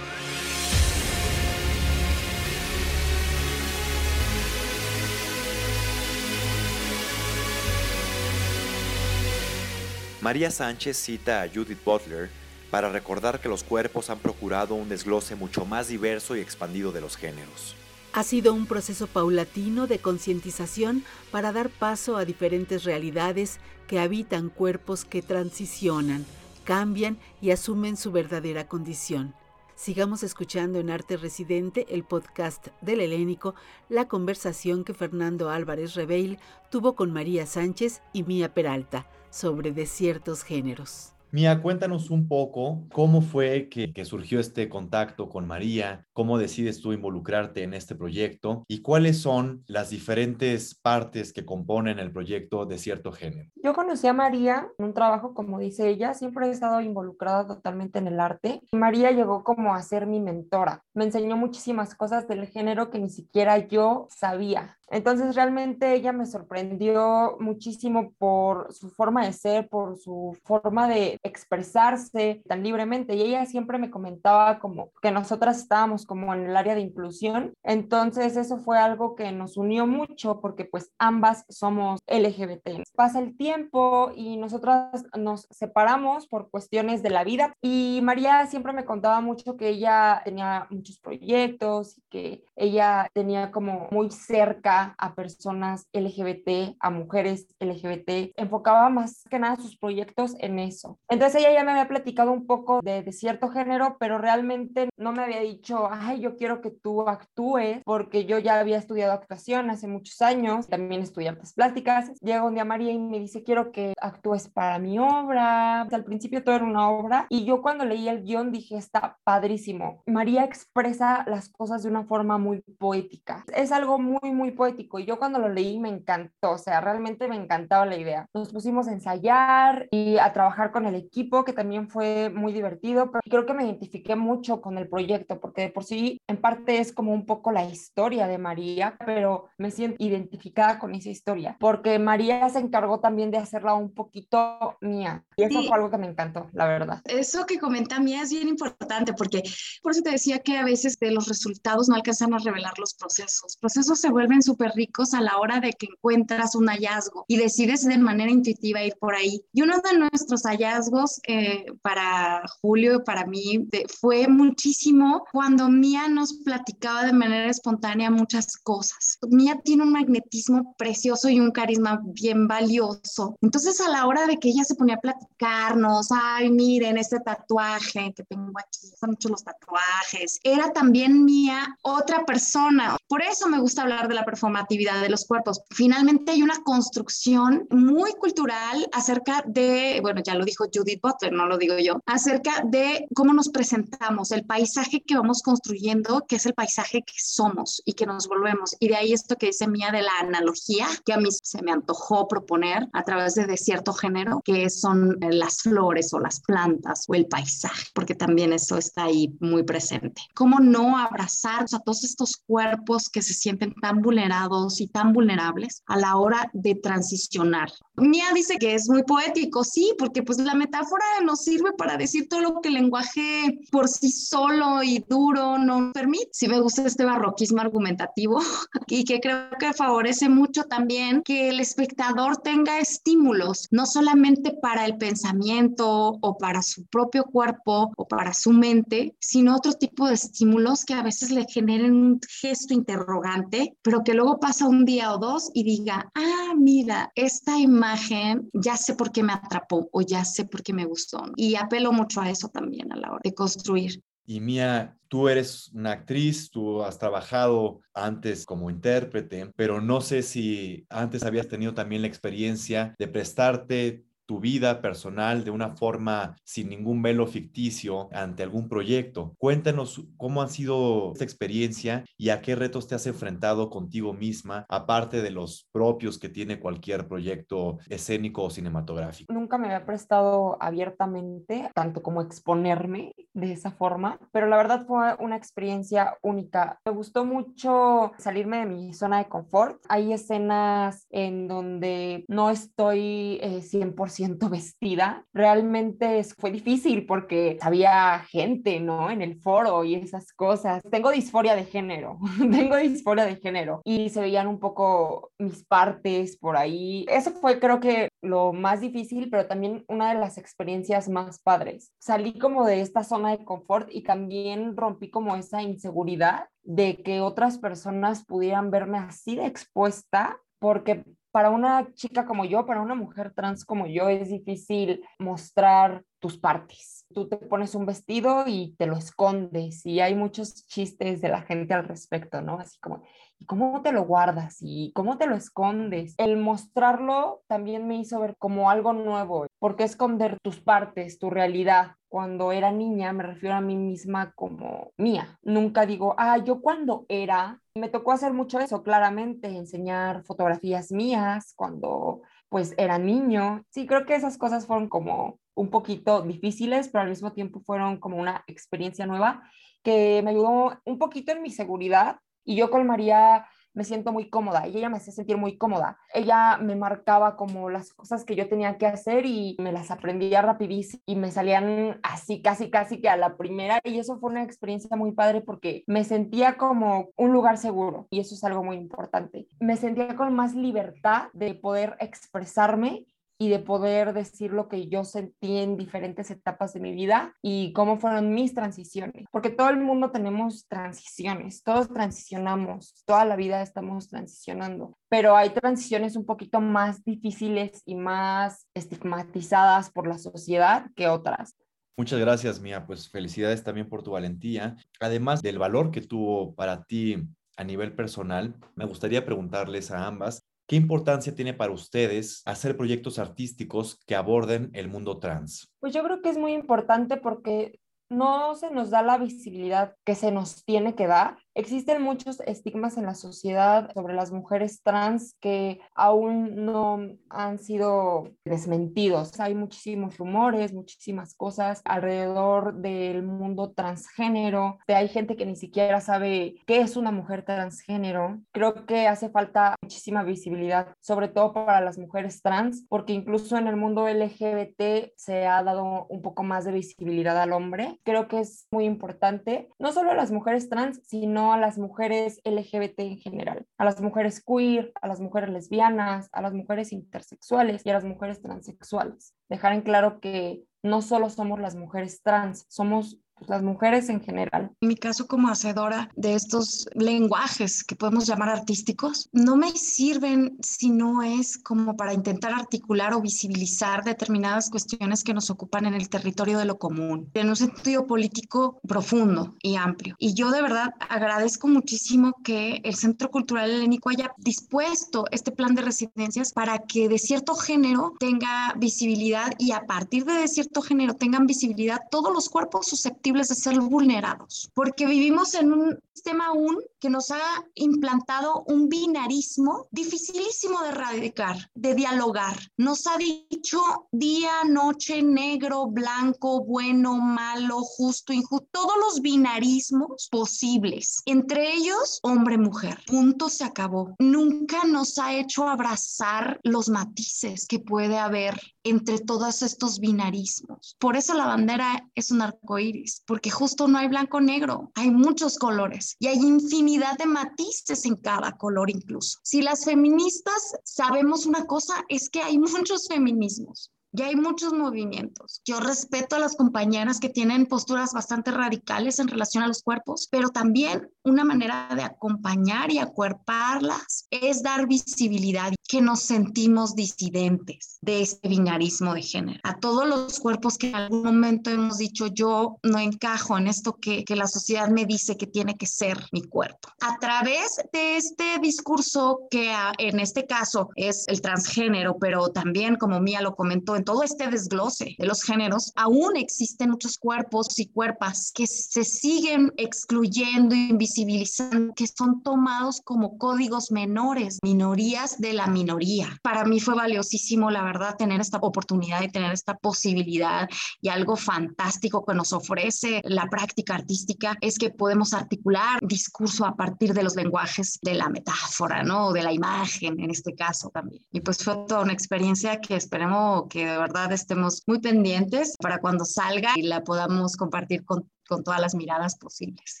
María 10.22 10.52
Sánchez 10.52 10.98
cita 10.98 11.42
a 11.42 11.48
Judith 11.48 11.82
Butler 11.84 12.30
para 12.70 12.88
recordar 12.88 13.40
que 13.40 13.48
los 13.48 13.64
cuerpos 13.64 14.08
han 14.08 14.20
procurado 14.20 14.76
un 14.76 14.88
desglose 14.88 15.34
mucho 15.34 15.64
más 15.64 15.88
diverso 15.88 16.36
y 16.36 16.40
expandido 16.40 16.92
de 16.92 17.00
los 17.00 17.16
géneros. 17.16 17.74
Ha 18.12 18.22
sido 18.22 18.54
un 18.54 18.66
proceso 18.66 19.08
paulatino 19.08 19.88
de 19.88 19.98
concientización 19.98 21.02
para 21.32 21.50
dar 21.50 21.70
paso 21.70 22.16
a 22.16 22.24
diferentes 22.24 22.84
realidades 22.84 23.58
que 23.88 23.98
habitan 23.98 24.48
cuerpos 24.48 25.04
que 25.04 25.22
transicionan, 25.22 26.24
cambian 26.62 27.18
y 27.40 27.50
asumen 27.50 27.96
su 27.96 28.12
verdadera 28.12 28.68
condición. 28.68 29.34
Sigamos 29.74 30.22
escuchando 30.22 30.78
en 30.78 30.90
Arte 30.90 31.16
Residente, 31.16 31.84
el 31.90 32.04
podcast 32.04 32.68
del 32.80 33.00
Helénico, 33.00 33.56
la 33.88 34.06
conversación 34.06 34.84
que 34.84 34.94
Fernando 34.94 35.50
Álvarez 35.50 35.94
Reveil 35.94 36.38
tuvo 36.70 36.94
con 36.94 37.12
María 37.12 37.44
Sánchez 37.44 38.02
y 38.12 38.22
Mía 38.22 38.54
Peralta 38.54 39.04
sobre 39.32 39.72
desiertos 39.72 40.44
géneros. 40.44 41.14
Mía, 41.34 41.62
cuéntanos 41.62 42.10
un 42.10 42.28
poco 42.28 42.84
cómo 42.92 43.22
fue 43.22 43.70
que, 43.70 44.04
surgió 44.04 44.38
este 44.38 44.68
contacto 44.68 45.30
con 45.30 45.46
María, 45.46 46.06
cómo 46.12 46.36
decides 46.36 46.82
tú 46.82 46.92
involucrarte 46.92 47.62
en 47.62 47.72
este 47.72 47.94
proyecto 47.94 48.64
y 48.68 48.82
cuáles 48.82 49.22
son 49.22 49.64
las 49.66 49.88
diferentes 49.88 50.74
partes 50.74 51.32
que 51.32 51.46
componen 51.46 51.98
el 51.98 52.12
proyecto 52.12 52.66
de 52.66 52.76
cierto 52.76 53.12
género. 53.12 53.48
Yo 53.64 53.72
conocí 53.72 54.06
a 54.06 54.12
María 54.12 54.68
en 54.76 54.84
un 54.84 54.92
trabajo, 54.92 55.32
como 55.32 55.58
dice 55.58 55.88
ella, 55.88 56.12
siempre 56.12 56.48
he 56.48 56.50
estado 56.50 56.82
involucrada 56.82 57.46
totalmente 57.46 57.98
en 57.98 58.08
el 58.08 58.20
arte. 58.20 58.60
María 58.72 59.10
llegó 59.10 59.42
como 59.42 59.74
a 59.74 59.80
ser 59.80 60.06
mi 60.06 60.20
mentora. 60.20 60.84
Me 60.92 61.04
enseñó 61.04 61.38
muchísimas 61.38 61.94
cosas 61.94 62.28
del 62.28 62.44
género 62.46 62.90
que 62.90 62.98
ni 62.98 63.08
siquiera 63.08 63.56
yo 63.56 64.06
sabía. 64.10 64.76
Entonces 64.92 65.34
realmente 65.34 65.94
ella 65.94 66.12
me 66.12 66.26
sorprendió 66.26 67.38
muchísimo 67.40 68.12
por 68.18 68.72
su 68.74 68.90
forma 68.90 69.24
de 69.24 69.32
ser, 69.32 69.68
por 69.70 69.96
su 69.96 70.36
forma 70.44 70.86
de 70.86 71.18
expresarse 71.22 72.42
tan 72.46 72.62
libremente. 72.62 73.16
Y 73.16 73.22
ella 73.22 73.46
siempre 73.46 73.78
me 73.78 73.90
comentaba 73.90 74.58
como 74.58 74.90
que 75.00 75.10
nosotras 75.10 75.58
estábamos 75.58 76.04
como 76.04 76.34
en 76.34 76.46
el 76.46 76.56
área 76.56 76.74
de 76.74 76.82
inclusión. 76.82 77.54
Entonces 77.62 78.36
eso 78.36 78.58
fue 78.58 78.78
algo 78.78 79.14
que 79.14 79.32
nos 79.32 79.56
unió 79.56 79.86
mucho 79.86 80.40
porque 80.40 80.66
pues 80.66 80.92
ambas 80.98 81.46
somos 81.48 82.00
LGBT. 82.06 82.82
Pasa 82.94 83.18
el 83.18 83.34
tiempo 83.34 84.12
y 84.14 84.36
nosotras 84.36 85.06
nos 85.16 85.48
separamos 85.50 86.26
por 86.26 86.50
cuestiones 86.50 87.02
de 87.02 87.10
la 87.10 87.24
vida. 87.24 87.54
Y 87.62 88.00
María 88.02 88.46
siempre 88.46 88.74
me 88.74 88.84
contaba 88.84 89.22
mucho 89.22 89.56
que 89.56 89.70
ella 89.70 90.20
tenía 90.22 90.66
muchos 90.68 90.98
proyectos 90.98 91.96
y 91.96 92.02
que 92.10 92.44
ella 92.56 93.08
tenía 93.14 93.50
como 93.50 93.88
muy 93.90 94.10
cerca 94.10 94.81
a 94.98 95.14
personas 95.14 95.86
LGBT, 95.92 96.76
a 96.80 96.90
mujeres 96.90 97.46
LGBT, 97.60 98.32
enfocaba 98.36 98.88
más 98.90 99.24
que 99.30 99.38
nada 99.38 99.56
sus 99.56 99.76
proyectos 99.76 100.34
en 100.38 100.58
eso. 100.58 100.98
Entonces 101.08 101.40
ella 101.40 101.52
ya 101.52 101.64
me 101.64 101.72
había 101.72 101.88
platicado 101.88 102.32
un 102.32 102.46
poco 102.46 102.80
de, 102.82 103.02
de 103.02 103.12
cierto 103.12 103.48
género, 103.48 103.96
pero 103.98 104.18
realmente 104.18 104.88
no 104.96 105.12
me 105.12 105.22
había 105.22 105.40
dicho, 105.40 105.88
ay, 105.90 106.20
yo 106.20 106.36
quiero 106.36 106.60
que 106.60 106.70
tú 106.70 107.08
actúes, 107.08 107.80
porque 107.84 108.24
yo 108.24 108.38
ya 108.38 108.58
había 108.58 108.78
estudiado 108.78 109.12
actuación 109.12 109.70
hace 109.70 109.86
muchos 109.86 110.20
años, 110.22 110.68
también 110.68 111.02
estudié 111.02 111.30
artes 111.30 111.52
plásticas. 111.52 112.12
Llega 112.20 112.44
un 112.44 112.54
día 112.54 112.64
María 112.64 112.92
y 112.92 112.98
me 112.98 113.18
dice, 113.18 113.42
quiero 113.42 113.72
que 113.72 113.94
actúes 114.00 114.48
para 114.48 114.78
mi 114.78 114.98
obra. 114.98 115.82
Al 115.82 116.04
principio 116.04 116.42
todo 116.42 116.56
era 116.56 116.64
una 116.64 116.90
obra 116.90 117.26
y 117.28 117.44
yo 117.44 117.62
cuando 117.62 117.84
leí 117.84 118.08
el 118.08 118.22
guion 118.22 118.52
dije, 118.52 118.76
está 118.76 119.18
padrísimo. 119.24 120.02
María 120.06 120.44
expresa 120.44 121.24
las 121.26 121.48
cosas 121.48 121.82
de 121.82 121.88
una 121.88 122.04
forma 122.04 122.38
muy 122.38 122.60
poética. 122.78 123.44
Es 123.54 123.72
algo 123.72 123.98
muy, 123.98 124.32
muy 124.32 124.52
poético 124.62 125.00
y 125.00 125.06
yo 125.06 125.18
cuando 125.18 125.40
lo 125.40 125.48
leí 125.48 125.80
me 125.80 125.88
encantó, 125.88 126.52
o 126.52 126.58
sea, 126.58 126.80
realmente 126.80 127.26
me 127.26 127.34
encantaba 127.34 127.84
la 127.84 127.96
idea. 127.96 128.28
Nos 128.32 128.52
pusimos 128.52 128.86
a 128.86 128.92
ensayar 128.92 129.88
y 129.90 130.18
a 130.18 130.32
trabajar 130.32 130.70
con 130.70 130.86
el 130.86 130.94
equipo, 130.94 131.44
que 131.44 131.52
también 131.52 131.88
fue 131.88 132.30
muy 132.30 132.52
divertido, 132.52 133.10
pero 133.10 133.22
creo 133.28 133.44
que 133.44 133.54
me 133.54 133.64
identifiqué 133.64 134.14
mucho 134.14 134.60
con 134.60 134.78
el 134.78 134.88
proyecto, 134.88 135.40
porque 135.40 135.62
de 135.62 135.70
por 135.70 135.82
sí 135.82 136.20
en 136.28 136.36
parte 136.36 136.78
es 136.78 136.92
como 136.92 137.12
un 137.12 137.26
poco 137.26 137.50
la 137.50 137.64
historia 137.64 138.28
de 138.28 138.38
María, 138.38 138.96
pero 139.04 139.48
me 139.58 139.72
siento 139.72 139.96
identificada 139.98 140.78
con 140.78 140.94
esa 140.94 141.10
historia, 141.10 141.56
porque 141.58 141.98
María 141.98 142.48
se 142.48 142.60
encargó 142.60 143.00
también 143.00 143.32
de 143.32 143.38
hacerla 143.38 143.74
un 143.74 143.92
poquito 143.92 144.76
mía. 144.80 145.24
Y 145.36 145.42
eso 145.42 145.60
fue 145.64 145.76
algo 145.76 145.90
que 145.90 145.98
me 145.98 146.06
encantó, 146.06 146.48
la 146.52 146.66
verdad. 146.66 147.00
Eso 147.06 147.46
que 147.46 147.58
comenta 147.58 147.98
Mía 147.98 148.22
es 148.22 148.30
bien 148.30 148.46
importante, 148.46 149.12
porque 149.12 149.42
por 149.82 149.90
eso 149.90 150.02
te 150.02 150.10
decía 150.10 150.38
que 150.38 150.56
a 150.56 150.64
veces 150.64 150.96
de 151.00 151.10
los 151.10 151.26
resultados 151.26 151.88
no 151.88 151.96
alcanzan 151.96 152.32
a 152.32 152.38
revelar 152.38 152.78
los 152.78 152.94
procesos. 152.94 153.56
Procesos 153.56 153.98
se 153.98 154.08
vuelven 154.08 154.40
su 154.40 154.51
súper 154.52 154.72
ricos 154.74 155.14
a 155.14 155.20
la 155.20 155.38
hora 155.38 155.60
de 155.60 155.72
que 155.72 155.86
encuentras 155.86 156.54
un 156.54 156.68
hallazgo 156.68 157.24
y 157.26 157.36
decides 157.36 157.84
de 157.84 157.96
manera 157.96 158.30
intuitiva 158.30 158.82
ir 158.82 158.96
por 159.00 159.14
ahí. 159.14 159.42
Y 159.52 159.62
uno 159.62 159.76
de 159.78 159.98
nuestros 159.98 160.42
hallazgos 160.42 161.20
eh, 161.26 161.66
para 161.80 162.42
Julio 162.60 162.96
y 162.96 163.02
para 163.02 163.24
mí 163.24 163.68
fue 164.00 164.28
muchísimo 164.28 165.24
cuando 165.32 165.68
Mía 165.68 166.08
nos 166.08 166.34
platicaba 166.34 167.04
de 167.04 167.12
manera 167.12 167.48
espontánea 167.48 168.10
muchas 168.10 168.56
cosas. 168.56 169.18
Mía 169.30 169.60
tiene 169.64 169.84
un 169.84 169.92
magnetismo 169.92 170.74
precioso 170.76 171.28
y 171.30 171.40
un 171.40 171.50
carisma 171.50 172.02
bien 172.04 172.46
valioso. 172.46 173.36
Entonces 173.40 173.80
a 173.80 173.88
la 173.88 174.06
hora 174.06 174.26
de 174.26 174.36
que 174.36 174.48
ella 174.48 174.64
se 174.64 174.74
ponía 174.74 174.96
a 174.96 175.00
platicarnos, 175.00 176.08
ay, 176.10 176.50
miren 176.50 176.98
este 176.98 177.20
tatuaje 177.20 178.12
que 178.14 178.24
tengo 178.24 178.52
aquí, 178.58 178.88
son 179.00 179.10
muchos 179.10 179.30
los 179.30 179.44
tatuajes, 179.44 180.40
era 180.42 180.72
también 180.72 181.24
Mía 181.24 181.76
otra 181.82 182.24
persona. 182.26 182.96
Por 183.08 183.22
eso 183.22 183.48
me 183.48 183.60
gusta 183.60 183.82
hablar 183.82 184.08
de 184.08 184.14
la 184.14 184.24
performatividad 184.42 185.00
de 185.00 185.08
los 185.08 185.24
cuerpos. 185.24 185.62
Finalmente 185.70 186.32
hay 186.32 186.42
una 186.42 186.62
construcción 186.64 187.66
muy 187.70 188.12
cultural 188.12 188.88
acerca 188.92 189.44
de, 189.46 190.00
bueno, 190.02 190.20
ya 190.24 190.34
lo 190.34 190.44
dijo 190.44 190.64
Judith 190.72 191.00
Butler, 191.00 191.32
no 191.32 191.46
lo 191.46 191.58
digo 191.58 191.78
yo, 191.78 192.00
acerca 192.06 192.62
de 192.64 193.06
cómo 193.14 193.32
nos 193.32 193.50
presentamos, 193.50 194.32
el 194.32 194.44
paisaje 194.44 195.02
que 195.06 195.16
vamos 195.16 195.42
construyendo, 195.42 196.24
que 196.26 196.36
es 196.36 196.46
el 196.46 196.54
paisaje 196.54 197.02
que 197.02 197.14
somos 197.18 197.82
y 197.84 197.92
que 197.92 198.06
nos 198.06 198.26
volvemos. 198.26 198.74
Y 198.80 198.88
de 198.88 198.96
ahí 198.96 199.12
esto 199.12 199.36
que 199.36 199.46
dice 199.46 199.68
Mía 199.68 199.90
de 199.92 200.02
la 200.02 200.12
analogía, 200.20 200.86
que 201.04 201.12
a 201.12 201.18
mí 201.18 201.28
se 201.30 201.62
me 201.62 201.70
antojó 201.70 202.26
proponer 202.26 202.88
a 202.92 203.04
través 203.04 203.34
de, 203.34 203.46
de 203.46 203.56
cierto 203.56 203.92
género, 203.92 204.40
que 204.44 204.68
son 204.70 205.18
las 205.20 205.62
flores 205.62 206.12
o 206.12 206.18
las 206.18 206.40
plantas 206.40 207.04
o 207.06 207.14
el 207.14 207.26
paisaje, 207.26 207.86
porque 207.94 208.14
también 208.14 208.52
eso 208.52 208.76
está 208.76 209.04
ahí 209.04 209.36
muy 209.40 209.62
presente. 209.62 210.20
¿Cómo 210.34 210.58
no 210.58 210.98
abrazar 210.98 211.64
a 211.72 211.78
todos 211.78 212.02
estos 212.02 212.36
cuerpos 212.36 213.08
que 213.08 213.22
se 213.22 213.34
sienten 213.34 213.74
tan 213.80 214.02
vulnerados 214.32 214.80
y 214.80 214.88
tan 214.88 215.12
vulnerables 215.12 215.82
a 215.86 215.96
la 215.96 216.16
hora 216.16 216.50
de 216.52 216.74
transicionar? 216.74 217.70
Mía 217.96 218.26
dice 218.34 218.56
que 218.58 218.74
es 218.74 218.88
muy 218.88 219.02
poético, 219.02 219.64
sí, 219.64 219.92
porque 219.98 220.22
pues 220.22 220.38
la 220.38 220.54
metáfora 220.54 221.04
nos 221.24 221.42
sirve 221.42 221.72
para 221.76 221.96
decir 221.96 222.28
todo 222.28 222.40
lo 222.40 222.60
que 222.60 222.68
el 222.68 222.74
lenguaje 222.74 223.60
por 223.70 223.88
sí 223.88 224.10
solo 224.10 224.82
y 224.82 225.04
duro 225.08 225.58
no 225.58 225.92
permite. 225.92 226.30
Sí 226.32 226.48
me 226.48 226.60
gusta 226.60 226.86
este 226.86 227.04
barroquismo 227.04 227.60
argumentativo 227.60 228.40
y 228.86 229.04
que 229.04 229.20
creo 229.20 229.50
que 229.58 229.72
favorece 229.74 230.28
mucho 230.28 230.64
también 230.64 231.22
que 231.22 231.50
el 231.50 231.60
espectador 231.60 232.38
tenga 232.38 232.78
estímulos, 232.78 233.68
no 233.70 233.84
solamente 233.84 234.56
para 234.62 234.86
el 234.86 234.96
pensamiento 234.96 236.18
o 236.20 236.38
para 236.38 236.62
su 236.62 236.86
propio 236.86 237.24
cuerpo 237.24 237.92
o 237.96 238.08
para 238.08 238.32
su 238.32 238.52
mente, 238.52 239.14
sino 239.20 239.54
otro 239.54 239.74
tipo 239.74 240.08
de 240.08 240.14
estímulos 240.14 240.84
que 240.84 240.94
a 240.94 241.02
veces 241.02 241.30
le 241.30 241.44
generen 241.44 241.94
un 241.94 242.20
gesto 242.40 242.72
interrogante, 242.72 243.76
pero 243.82 244.02
que 244.02 244.14
luego 244.14 244.21
pasa 244.40 244.66
un 244.66 244.84
día 244.84 245.12
o 245.12 245.18
dos 245.18 245.50
y 245.54 245.64
diga, 245.64 246.10
ah, 246.14 246.54
mira, 246.56 247.10
esta 247.14 247.58
imagen 247.58 248.48
ya 248.52 248.76
sé 248.76 248.94
por 248.94 249.12
qué 249.12 249.22
me 249.22 249.32
atrapó 249.32 249.88
o 249.92 250.00
ya 250.02 250.24
sé 250.24 250.44
por 250.44 250.62
qué 250.62 250.72
me 250.72 250.84
gustó. 250.84 251.24
Y 251.36 251.56
apelo 251.56 251.92
mucho 251.92 252.20
a 252.20 252.30
eso 252.30 252.48
también 252.48 252.92
a 252.92 252.96
la 252.96 253.10
hora 253.10 253.20
de 253.22 253.34
construir. 253.34 254.02
Y 254.24 254.40
Mía, 254.40 254.96
tú 255.08 255.28
eres 255.28 255.70
una 255.74 255.92
actriz, 255.92 256.50
tú 256.50 256.82
has 256.82 256.98
trabajado 256.98 257.80
antes 257.92 258.46
como 258.46 258.70
intérprete, 258.70 259.50
pero 259.56 259.80
no 259.80 260.00
sé 260.00 260.22
si 260.22 260.86
antes 260.88 261.24
habías 261.24 261.48
tenido 261.48 261.74
también 261.74 262.02
la 262.02 262.08
experiencia 262.08 262.94
de 262.98 263.08
prestarte 263.08 264.04
tu 264.26 264.40
vida 264.40 264.80
personal 264.80 265.44
de 265.44 265.50
una 265.50 265.70
forma 265.70 266.36
sin 266.44 266.68
ningún 266.68 267.02
velo 267.02 267.26
ficticio 267.26 268.08
ante 268.12 268.42
algún 268.42 268.68
proyecto. 268.68 269.34
Cuéntanos 269.38 270.02
cómo 270.16 270.42
ha 270.42 270.48
sido 270.48 271.12
esta 271.12 271.24
experiencia 271.24 272.04
y 272.16 272.30
a 272.30 272.40
qué 272.40 272.54
retos 272.54 272.86
te 272.88 272.94
has 272.94 273.06
enfrentado 273.06 273.70
contigo 273.70 274.12
misma, 274.12 274.64
aparte 274.68 275.22
de 275.22 275.30
los 275.30 275.68
propios 275.72 276.18
que 276.18 276.28
tiene 276.28 276.60
cualquier 276.60 277.08
proyecto 277.08 277.78
escénico 277.88 278.44
o 278.44 278.50
cinematográfico. 278.50 279.32
Nunca 279.32 279.58
me 279.58 279.66
había 279.66 279.86
prestado 279.86 280.56
abiertamente, 280.60 281.70
tanto 281.74 282.02
como 282.02 282.22
exponerme 282.22 283.14
de 283.34 283.52
esa 283.52 283.70
forma, 283.70 284.18
pero 284.32 284.46
la 284.46 284.56
verdad 284.56 284.86
fue 284.86 285.14
una 285.18 285.36
experiencia 285.36 286.16
única. 286.22 286.80
Me 286.84 286.92
gustó 286.92 287.24
mucho 287.24 288.12
salirme 288.18 288.58
de 288.58 288.66
mi 288.66 288.94
zona 288.94 289.18
de 289.18 289.28
confort. 289.28 289.80
Hay 289.88 290.12
escenas 290.12 291.06
en 291.10 291.48
donde 291.48 292.24
no 292.28 292.50
estoy 292.50 293.38
eh, 293.42 293.62
100% 293.62 294.11
vestida, 294.50 295.24
realmente 295.32 296.22
fue 296.38 296.50
difícil 296.50 297.06
porque 297.06 297.58
había 297.60 298.20
gente, 298.30 298.80
¿no? 298.80 299.10
En 299.10 299.22
el 299.22 299.40
foro 299.40 299.84
y 299.84 299.94
esas 299.94 300.32
cosas. 300.32 300.82
Tengo 300.90 301.10
disforia 301.10 301.54
de 301.54 301.64
género, 301.64 302.18
tengo 302.38 302.76
disforia 302.76 303.24
de 303.24 303.36
género 303.36 303.80
y 303.84 304.08
se 304.10 304.20
veían 304.20 304.46
un 304.46 304.58
poco 304.58 305.30
mis 305.38 305.64
partes 305.64 306.36
por 306.36 306.56
ahí. 306.56 307.06
Eso 307.08 307.32
fue 307.32 307.58
creo 307.58 307.80
que 307.80 308.08
lo 308.22 308.52
más 308.52 308.80
difícil, 308.80 309.28
pero 309.30 309.46
también 309.46 309.84
una 309.88 310.12
de 310.12 310.20
las 310.20 310.38
experiencias 310.38 311.08
más 311.08 311.40
padres. 311.40 311.92
Salí 311.98 312.38
como 312.38 312.64
de 312.64 312.80
esta 312.80 313.04
zona 313.04 313.30
de 313.30 313.44
confort 313.44 313.88
y 313.90 314.02
también 314.02 314.76
rompí 314.76 315.10
como 315.10 315.36
esa 315.36 315.62
inseguridad 315.62 316.46
de 316.62 317.02
que 317.02 317.20
otras 317.20 317.58
personas 317.58 318.24
pudieran 318.24 318.70
verme 318.70 318.98
así 318.98 319.38
expuesta 319.40 320.38
porque 320.58 321.04
para 321.32 321.50
una 321.50 321.92
chica 321.94 322.26
como 322.26 322.44
yo, 322.44 322.66
para 322.66 322.82
una 322.82 322.94
mujer 322.94 323.32
trans 323.34 323.64
como 323.64 323.86
yo, 323.86 324.08
es 324.08 324.28
difícil 324.28 325.02
mostrar 325.18 326.04
tus 326.20 326.38
partes. 326.38 327.06
Tú 327.12 327.28
te 327.28 327.36
pones 327.38 327.74
un 327.74 327.86
vestido 327.86 328.44
y 328.46 328.76
te 328.78 328.86
lo 328.86 328.96
escondes 328.96 329.84
y 329.86 330.00
hay 330.00 330.14
muchos 330.14 330.66
chistes 330.66 331.20
de 331.20 331.30
la 331.30 331.42
gente 331.42 331.74
al 331.74 331.88
respecto, 331.88 332.42
¿no? 332.42 332.58
Así 332.58 332.78
como, 332.78 333.02
¿y 333.42 333.44
cómo 333.44 333.82
te 333.82 333.90
lo 333.90 334.04
guardas? 334.04 334.58
¿Y 334.60 334.92
cómo 334.94 335.18
te 335.18 335.26
lo 335.26 335.34
escondes? 335.34 336.14
El 336.16 336.36
mostrarlo 336.36 337.42
también 337.48 337.88
me 337.88 337.96
hizo 337.96 338.20
ver 338.20 338.36
como 338.38 338.70
algo 338.70 338.92
nuevo. 338.92 339.48
¿Por 339.58 339.74
qué 339.74 339.82
esconder 339.82 340.38
tus 340.42 340.60
partes, 340.60 341.18
tu 341.18 341.28
realidad? 341.28 341.96
Cuando 342.08 342.52
era 342.52 342.70
niña 342.70 343.12
me 343.12 343.24
refiero 343.24 343.56
a 343.56 343.60
mí 343.60 343.74
misma 343.74 344.32
como 344.36 344.92
mía. 344.96 345.38
Nunca 345.42 345.86
digo, 345.86 346.14
ah, 346.18 346.38
yo 346.38 346.60
cuando 346.60 347.04
era, 347.08 347.60
me 347.74 347.88
tocó 347.88 348.12
hacer 348.12 348.32
mucho 348.32 348.60
eso, 348.60 348.84
claramente, 348.84 349.48
enseñar 349.48 350.22
fotografías 350.22 350.92
mías 350.92 351.52
cuando 351.56 352.20
pues 352.48 352.74
era 352.76 352.98
niño. 352.98 353.64
Sí, 353.70 353.86
creo 353.88 354.06
que 354.06 354.14
esas 354.14 354.38
cosas 354.38 354.66
fueron 354.66 354.88
como 354.88 355.40
un 355.54 355.68
poquito 355.70 356.22
difíciles, 356.22 356.88
pero 356.88 357.02
al 357.02 357.08
mismo 357.08 357.32
tiempo 357.32 357.60
fueron 357.60 357.98
como 357.98 358.18
una 358.18 358.44
experiencia 358.46 359.04
nueva 359.04 359.42
que 359.82 360.22
me 360.22 360.30
ayudó 360.30 360.78
un 360.84 360.98
poquito 360.98 361.32
en 361.32 361.42
mi 361.42 361.50
seguridad 361.50 362.18
y 362.44 362.56
yo 362.56 362.70
con 362.70 362.86
María 362.86 363.46
me 363.74 363.84
siento 363.84 364.12
muy 364.12 364.28
cómoda 364.28 364.68
y 364.68 364.76
ella 364.76 364.88
me 364.88 364.98
hacía 364.98 365.12
sentir 365.12 365.36
muy 365.36 365.56
cómoda. 365.56 365.98
Ella 366.12 366.58
me 366.58 366.76
marcaba 366.76 367.36
como 367.36 367.70
las 367.70 367.92
cosas 367.92 368.24
que 368.24 368.36
yo 368.36 368.48
tenía 368.48 368.76
que 368.78 368.86
hacer 368.86 369.24
y 369.26 369.56
me 369.58 369.72
las 369.72 369.90
aprendía 369.90 370.42
rapidísimo 370.42 371.02
y 371.06 371.16
me 371.16 371.30
salían 371.30 371.98
así, 372.02 372.42
casi, 372.42 372.70
casi 372.70 373.00
que 373.00 373.08
a 373.08 373.16
la 373.16 373.36
primera 373.36 373.80
y 373.84 373.98
eso 373.98 374.18
fue 374.18 374.30
una 374.30 374.42
experiencia 374.42 374.96
muy 374.96 375.12
padre 375.12 375.40
porque 375.40 375.84
me 375.86 376.04
sentía 376.04 376.56
como 376.56 377.10
un 377.16 377.32
lugar 377.32 377.58
seguro 377.58 378.06
y 378.10 378.20
eso 378.20 378.34
es 378.34 378.44
algo 378.44 378.62
muy 378.62 378.76
importante. 378.76 379.46
Me 379.58 379.76
sentía 379.76 380.16
con 380.16 380.34
más 380.34 380.54
libertad 380.54 381.28
de 381.32 381.54
poder 381.54 381.96
expresarme 382.00 383.06
y 383.42 383.48
de 383.48 383.58
poder 383.58 384.12
decir 384.12 384.52
lo 384.52 384.68
que 384.68 384.86
yo 384.86 385.02
sentí 385.02 385.56
en 385.56 385.76
diferentes 385.76 386.30
etapas 386.30 386.74
de 386.74 386.78
mi 386.78 386.94
vida 386.94 387.34
y 387.42 387.72
cómo 387.72 387.98
fueron 387.98 388.32
mis 388.32 388.54
transiciones. 388.54 389.26
Porque 389.32 389.50
todo 389.50 389.68
el 389.68 389.78
mundo 389.78 390.12
tenemos 390.12 390.68
transiciones, 390.68 391.64
todos 391.64 391.92
transicionamos, 391.92 393.02
toda 393.04 393.24
la 393.24 393.34
vida 393.34 393.60
estamos 393.60 394.08
transicionando, 394.08 394.96
pero 395.08 395.36
hay 395.36 395.50
transiciones 395.50 396.14
un 396.14 396.24
poquito 396.24 396.60
más 396.60 397.02
difíciles 397.02 397.82
y 397.84 397.96
más 397.96 398.68
estigmatizadas 398.74 399.90
por 399.90 400.06
la 400.06 400.18
sociedad 400.18 400.86
que 400.94 401.08
otras. 401.08 401.56
Muchas 401.96 402.20
gracias, 402.20 402.60
Mía. 402.60 402.86
Pues 402.86 403.10
felicidades 403.10 403.64
también 403.64 403.88
por 403.88 404.04
tu 404.04 404.12
valentía. 404.12 404.76
Además 405.00 405.42
del 405.42 405.58
valor 405.58 405.90
que 405.90 406.00
tuvo 406.00 406.54
para 406.54 406.84
ti 406.84 407.28
a 407.56 407.64
nivel 407.64 407.92
personal, 407.92 408.54
me 408.76 408.84
gustaría 408.84 409.24
preguntarles 409.24 409.90
a 409.90 410.06
ambas 410.06 410.44
¿Qué 410.66 410.76
importancia 410.76 411.34
tiene 411.34 411.54
para 411.54 411.72
ustedes 411.72 412.42
hacer 412.46 412.76
proyectos 412.76 413.18
artísticos 413.18 414.00
que 414.06 414.14
aborden 414.14 414.70
el 414.72 414.88
mundo 414.88 415.18
trans? 415.18 415.72
Pues 415.80 415.92
yo 415.92 416.02
creo 416.04 416.22
que 416.22 416.30
es 416.30 416.38
muy 416.38 416.52
importante 416.52 417.16
porque 417.16 417.80
no 418.08 418.54
se 418.54 418.70
nos 418.70 418.90
da 418.90 419.02
la 419.02 419.18
visibilidad 419.18 419.96
que 420.04 420.14
se 420.14 420.30
nos 420.30 420.64
tiene 420.64 420.94
que 420.94 421.06
dar 421.06 421.38
Existen 421.54 422.00
muchos 422.00 422.40
estigmas 422.46 422.96
en 422.96 423.04
la 423.04 423.14
sociedad 423.14 423.90
sobre 423.92 424.14
las 424.14 424.32
mujeres 424.32 424.82
trans 424.82 425.36
que 425.38 425.80
aún 425.94 426.64
no 426.64 426.98
han 427.28 427.58
sido 427.58 428.30
desmentidos. 428.46 429.38
Hay 429.38 429.54
muchísimos 429.54 430.16
rumores, 430.16 430.72
muchísimas 430.72 431.34
cosas 431.34 431.82
alrededor 431.84 432.76
del 432.76 433.22
mundo 433.22 433.72
transgénero. 433.72 434.78
Hay 434.88 435.08
gente 435.08 435.36
que 435.36 435.44
ni 435.44 435.56
siquiera 435.56 436.00
sabe 436.00 436.54
qué 436.66 436.80
es 436.80 436.96
una 436.96 437.10
mujer 437.10 437.44
transgénero. 437.44 438.40
Creo 438.52 438.86
que 438.86 439.06
hace 439.06 439.28
falta 439.28 439.76
muchísima 439.82 440.22
visibilidad, 440.22 440.94
sobre 441.00 441.28
todo 441.28 441.52
para 441.52 441.82
las 441.82 441.98
mujeres 441.98 442.40
trans, 442.40 442.86
porque 442.88 443.12
incluso 443.12 443.58
en 443.58 443.66
el 443.66 443.76
mundo 443.76 444.08
LGBT 444.08 445.12
se 445.16 445.46
ha 445.46 445.62
dado 445.62 446.06
un 446.08 446.22
poco 446.22 446.44
más 446.44 446.64
de 446.64 446.72
visibilidad 446.72 447.36
al 447.36 447.52
hombre. 447.52 448.00
Creo 448.04 448.26
que 448.26 448.40
es 448.40 448.68
muy 448.70 448.86
importante, 448.86 449.68
no 449.78 449.92
solo 449.92 450.12
a 450.12 450.14
las 450.14 450.32
mujeres 450.32 450.70
trans, 450.70 451.02
sino 451.04 451.41
a 451.50 451.56
las 451.56 451.78
mujeres 451.78 452.42
LGBT 452.44 453.00
en 453.00 453.16
general, 453.16 453.66
a 453.78 453.86
las 453.86 454.02
mujeres 454.02 454.44
queer, 454.44 454.92
a 455.00 455.08
las 455.08 455.18
mujeres 455.18 455.48
lesbianas, 455.48 456.28
a 456.32 456.42
las 456.42 456.52
mujeres 456.52 456.92
intersexuales 456.92 457.86
y 457.86 457.90
a 457.90 457.94
las 457.94 458.04
mujeres 458.04 458.42
transexuales. 458.42 459.34
Dejar 459.48 459.72
en 459.72 459.80
claro 459.80 460.20
que 460.20 460.64
no 460.82 461.00
solo 461.00 461.30
somos 461.30 461.58
las 461.58 461.74
mujeres 461.74 462.22
trans, 462.22 462.66
somos 462.68 463.18
las 463.48 463.62
mujeres 463.62 464.08
en 464.08 464.20
general. 464.20 464.70
En 464.80 464.88
mi 464.88 464.96
caso 464.96 465.26
como 465.26 465.48
hacedora 465.48 466.10
de 466.16 466.34
estos 466.34 466.86
lenguajes 466.94 467.84
que 467.84 467.96
podemos 467.96 468.26
llamar 468.26 468.48
artísticos, 468.48 469.28
no 469.32 469.56
me 469.56 469.72
sirven 469.72 470.56
si 470.60 470.90
no 470.90 471.22
es 471.22 471.58
como 471.58 471.96
para 471.96 472.14
intentar 472.14 472.52
articular 472.52 473.14
o 473.14 473.20
visibilizar 473.20 474.04
determinadas 474.04 474.70
cuestiones 474.70 475.24
que 475.24 475.34
nos 475.34 475.50
ocupan 475.50 475.86
en 475.86 475.94
el 475.94 476.08
territorio 476.08 476.58
de 476.58 476.64
lo 476.64 476.78
común, 476.78 477.30
en 477.34 477.48
un 477.48 477.56
sentido 477.56 478.06
político 478.06 478.80
profundo 478.86 479.54
y 479.62 479.76
amplio. 479.76 480.14
Y 480.18 480.34
yo 480.34 480.50
de 480.50 480.62
verdad 480.62 480.94
agradezco 481.08 481.68
muchísimo 481.68 482.34
que 482.44 482.80
el 482.84 482.94
Centro 482.94 483.30
Cultural 483.30 483.70
Helénico 483.70 484.10
haya 484.10 484.32
dispuesto 484.38 485.24
este 485.30 485.52
plan 485.52 485.74
de 485.74 485.82
residencias 485.82 486.52
para 486.52 486.78
que 486.78 487.08
de 487.08 487.18
cierto 487.18 487.54
género 487.54 488.14
tenga 488.18 488.74
visibilidad 488.76 489.52
y 489.58 489.72
a 489.72 489.86
partir 489.86 490.24
de 490.24 490.46
cierto 490.48 490.82
género 490.82 491.14
tengan 491.14 491.46
visibilidad 491.46 492.00
todos 492.10 492.32
los 492.32 492.48
cuerpos 492.48 492.86
susceptibles 492.86 493.31
de 493.48 493.54
ser 493.54 493.80
vulnerados, 493.80 494.70
porque 494.74 495.06
vivimos 495.06 495.54
en 495.54 495.72
un 495.72 495.98
sistema 496.14 496.46
aún 496.48 496.78
que 497.00 497.10
nos 497.10 497.30
ha 497.30 497.64
implantado 497.74 498.64
un 498.68 498.88
binarismo 498.88 499.86
dificilísimo 499.90 500.80
de 500.82 500.90
erradicar, 500.90 501.70
de 501.74 501.94
dialogar. 501.94 502.56
Nos 502.76 503.06
ha 503.06 503.16
dicho 503.16 503.80
día, 504.12 504.64
noche, 504.68 505.22
negro, 505.22 505.86
blanco, 505.86 506.64
bueno, 506.64 507.16
malo, 507.16 507.80
justo, 507.82 508.32
injusto, 508.32 508.68
todos 508.70 508.92
los 509.00 509.20
binarismos 509.20 510.28
posibles, 510.30 511.22
entre 511.26 511.74
ellos 511.74 512.20
hombre-mujer. 512.22 512.98
Punto 513.06 513.48
se 513.48 513.64
acabó. 513.64 514.14
Nunca 514.18 514.84
nos 514.84 515.18
ha 515.18 515.34
hecho 515.34 515.68
abrazar 515.68 516.60
los 516.62 516.88
matices 516.88 517.66
que 517.66 517.80
puede 517.80 518.18
haber 518.18 518.60
entre 518.84 519.18
todos 519.18 519.62
estos 519.62 519.98
binarismos. 519.98 520.96
Por 520.98 521.16
eso 521.16 521.34
la 521.34 521.46
bandera 521.46 522.08
es 522.14 522.30
un 522.30 522.42
arco 522.42 522.78
porque 523.26 523.50
justo 523.50 523.88
no 523.88 523.98
hay 523.98 524.08
blanco-negro, 524.08 524.90
hay 524.94 525.10
muchos 525.10 525.58
colores 525.58 526.16
y 526.18 526.28
hay 526.28 526.38
infinidad 526.38 527.18
de 527.18 527.26
matices 527.26 528.04
en 528.04 528.16
cada 528.16 528.52
color 528.52 528.90
incluso. 528.90 529.38
Si 529.42 529.62
las 529.62 529.84
feministas 529.84 530.76
sabemos 530.84 531.46
una 531.46 531.66
cosa, 531.66 532.04
es 532.08 532.30
que 532.30 532.42
hay 532.42 532.58
muchos 532.58 533.08
feminismos. 533.08 533.90
Ya 534.14 534.26
hay 534.26 534.36
muchos 534.36 534.74
movimientos. 534.74 535.62
Yo 535.64 535.80
respeto 535.80 536.36
a 536.36 536.38
las 536.38 536.54
compañeras 536.54 537.18
que 537.18 537.30
tienen 537.30 537.64
posturas 537.64 538.12
bastante 538.12 538.50
radicales 538.50 539.18
en 539.18 539.28
relación 539.28 539.64
a 539.64 539.68
los 539.68 539.82
cuerpos, 539.82 540.28
pero 540.30 540.50
también 540.50 541.10
una 541.24 541.44
manera 541.44 541.88
de 541.96 542.02
acompañar 542.02 542.92
y 542.92 542.98
acuerparlas 542.98 544.26
es 544.30 544.62
dar 544.62 544.86
visibilidad, 544.86 545.72
que 545.88 546.00
nos 546.00 546.20
sentimos 546.20 546.94
disidentes 546.94 547.98
de 548.00 548.22
este 548.22 548.48
binarismo 548.48 549.12
de 549.12 549.22
género. 549.22 549.60
A 549.62 549.78
todos 549.78 550.06
los 550.06 550.40
cuerpos 550.40 550.78
que 550.78 550.88
en 550.88 550.94
algún 550.94 551.22
momento 551.22 551.68
hemos 551.68 551.98
dicho 551.98 552.28
yo 552.28 552.78
no 552.82 552.98
encajo 552.98 553.58
en 553.58 553.66
esto 553.66 553.98
que, 554.00 554.24
que 554.24 554.34
la 554.34 554.46
sociedad 554.46 554.88
me 554.88 555.04
dice 555.04 555.36
que 555.36 555.46
tiene 555.46 555.76
que 555.76 555.86
ser 555.86 556.18
mi 556.32 556.42
cuerpo. 556.44 556.88
A 557.02 557.18
través 557.18 557.76
de 557.92 558.16
este 558.16 558.58
discurso 558.62 559.40
que 559.50 559.70
en 559.98 560.18
este 560.18 560.46
caso 560.46 560.88
es 560.96 561.24
el 561.28 561.42
transgénero, 561.42 562.16
pero 562.18 562.48
también 562.48 562.96
como 562.96 563.20
Mía 563.20 563.42
lo 563.42 563.54
comentó, 563.54 563.94
todo 564.04 564.22
este 564.22 564.48
desglose 564.48 565.16
de 565.18 565.26
los 565.26 565.42
géneros, 565.42 565.92
aún 565.96 566.36
existen 566.36 566.90
muchos 566.90 567.18
cuerpos 567.18 567.78
y 567.78 567.86
cuerpas 567.86 568.52
que 568.54 568.66
se 568.66 569.04
siguen 569.04 569.72
excluyendo, 569.76 570.74
invisibilizando, 570.74 571.94
que 571.94 572.06
son 572.06 572.42
tomados 572.42 573.00
como 573.04 573.38
códigos 573.38 573.90
menores, 573.90 574.58
minorías 574.62 575.38
de 575.38 575.52
la 575.52 575.66
minoría. 575.66 576.38
Para 576.42 576.64
mí 576.64 576.80
fue 576.80 576.94
valiosísimo, 576.94 577.70
la 577.70 577.82
verdad, 577.82 578.16
tener 578.16 578.40
esta 578.40 578.58
oportunidad 578.58 579.22
y 579.22 579.28
tener 579.28 579.52
esta 579.52 579.74
posibilidad 579.74 580.68
y 581.00 581.08
algo 581.08 581.36
fantástico 581.36 582.24
que 582.24 582.34
nos 582.34 582.52
ofrece 582.52 583.20
la 583.24 583.46
práctica 583.46 583.94
artística 583.94 584.56
es 584.60 584.78
que 584.78 584.90
podemos 584.90 585.34
articular 585.34 586.00
discurso 586.02 586.64
a 586.64 586.76
partir 586.76 587.14
de 587.14 587.22
los 587.22 587.36
lenguajes 587.36 587.98
de 588.02 588.14
la 588.14 588.28
metáfora, 588.28 589.02
¿no? 589.02 589.32
De 589.32 589.42
la 589.42 589.52
imagen 589.52 590.20
en 590.20 590.30
este 590.30 590.54
caso 590.54 590.90
también. 590.90 591.24
Y 591.32 591.40
pues 591.40 591.62
fue 591.62 591.74
toda 591.86 592.02
una 592.02 592.12
experiencia 592.12 592.80
que 592.80 592.96
esperemos 592.96 593.64
que 593.68 593.91
de 593.92 593.98
verdad 593.98 594.32
estemos 594.32 594.82
muy 594.86 595.00
pendientes 595.00 595.76
para 595.78 595.98
cuando 595.98 596.24
salga 596.24 596.72
y 596.76 596.82
la 596.82 597.04
podamos 597.04 597.56
compartir 597.56 598.04
con, 598.04 598.28
con 598.48 598.64
todas 598.64 598.80
las 598.80 598.94
miradas 598.94 599.36
posibles. 599.36 600.00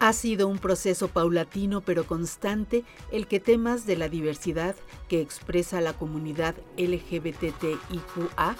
Ha 0.00 0.12
sido 0.12 0.48
un 0.48 0.58
proceso 0.58 1.06
paulatino 1.06 1.80
pero 1.80 2.04
constante 2.08 2.84
el 3.12 3.28
que 3.28 3.38
temas 3.38 3.86
de 3.86 3.96
la 3.96 4.08
diversidad 4.08 4.74
que 5.08 5.20
expresa 5.20 5.80
la 5.80 5.92
comunidad 5.92 6.56
LGBTIQA 6.76 8.56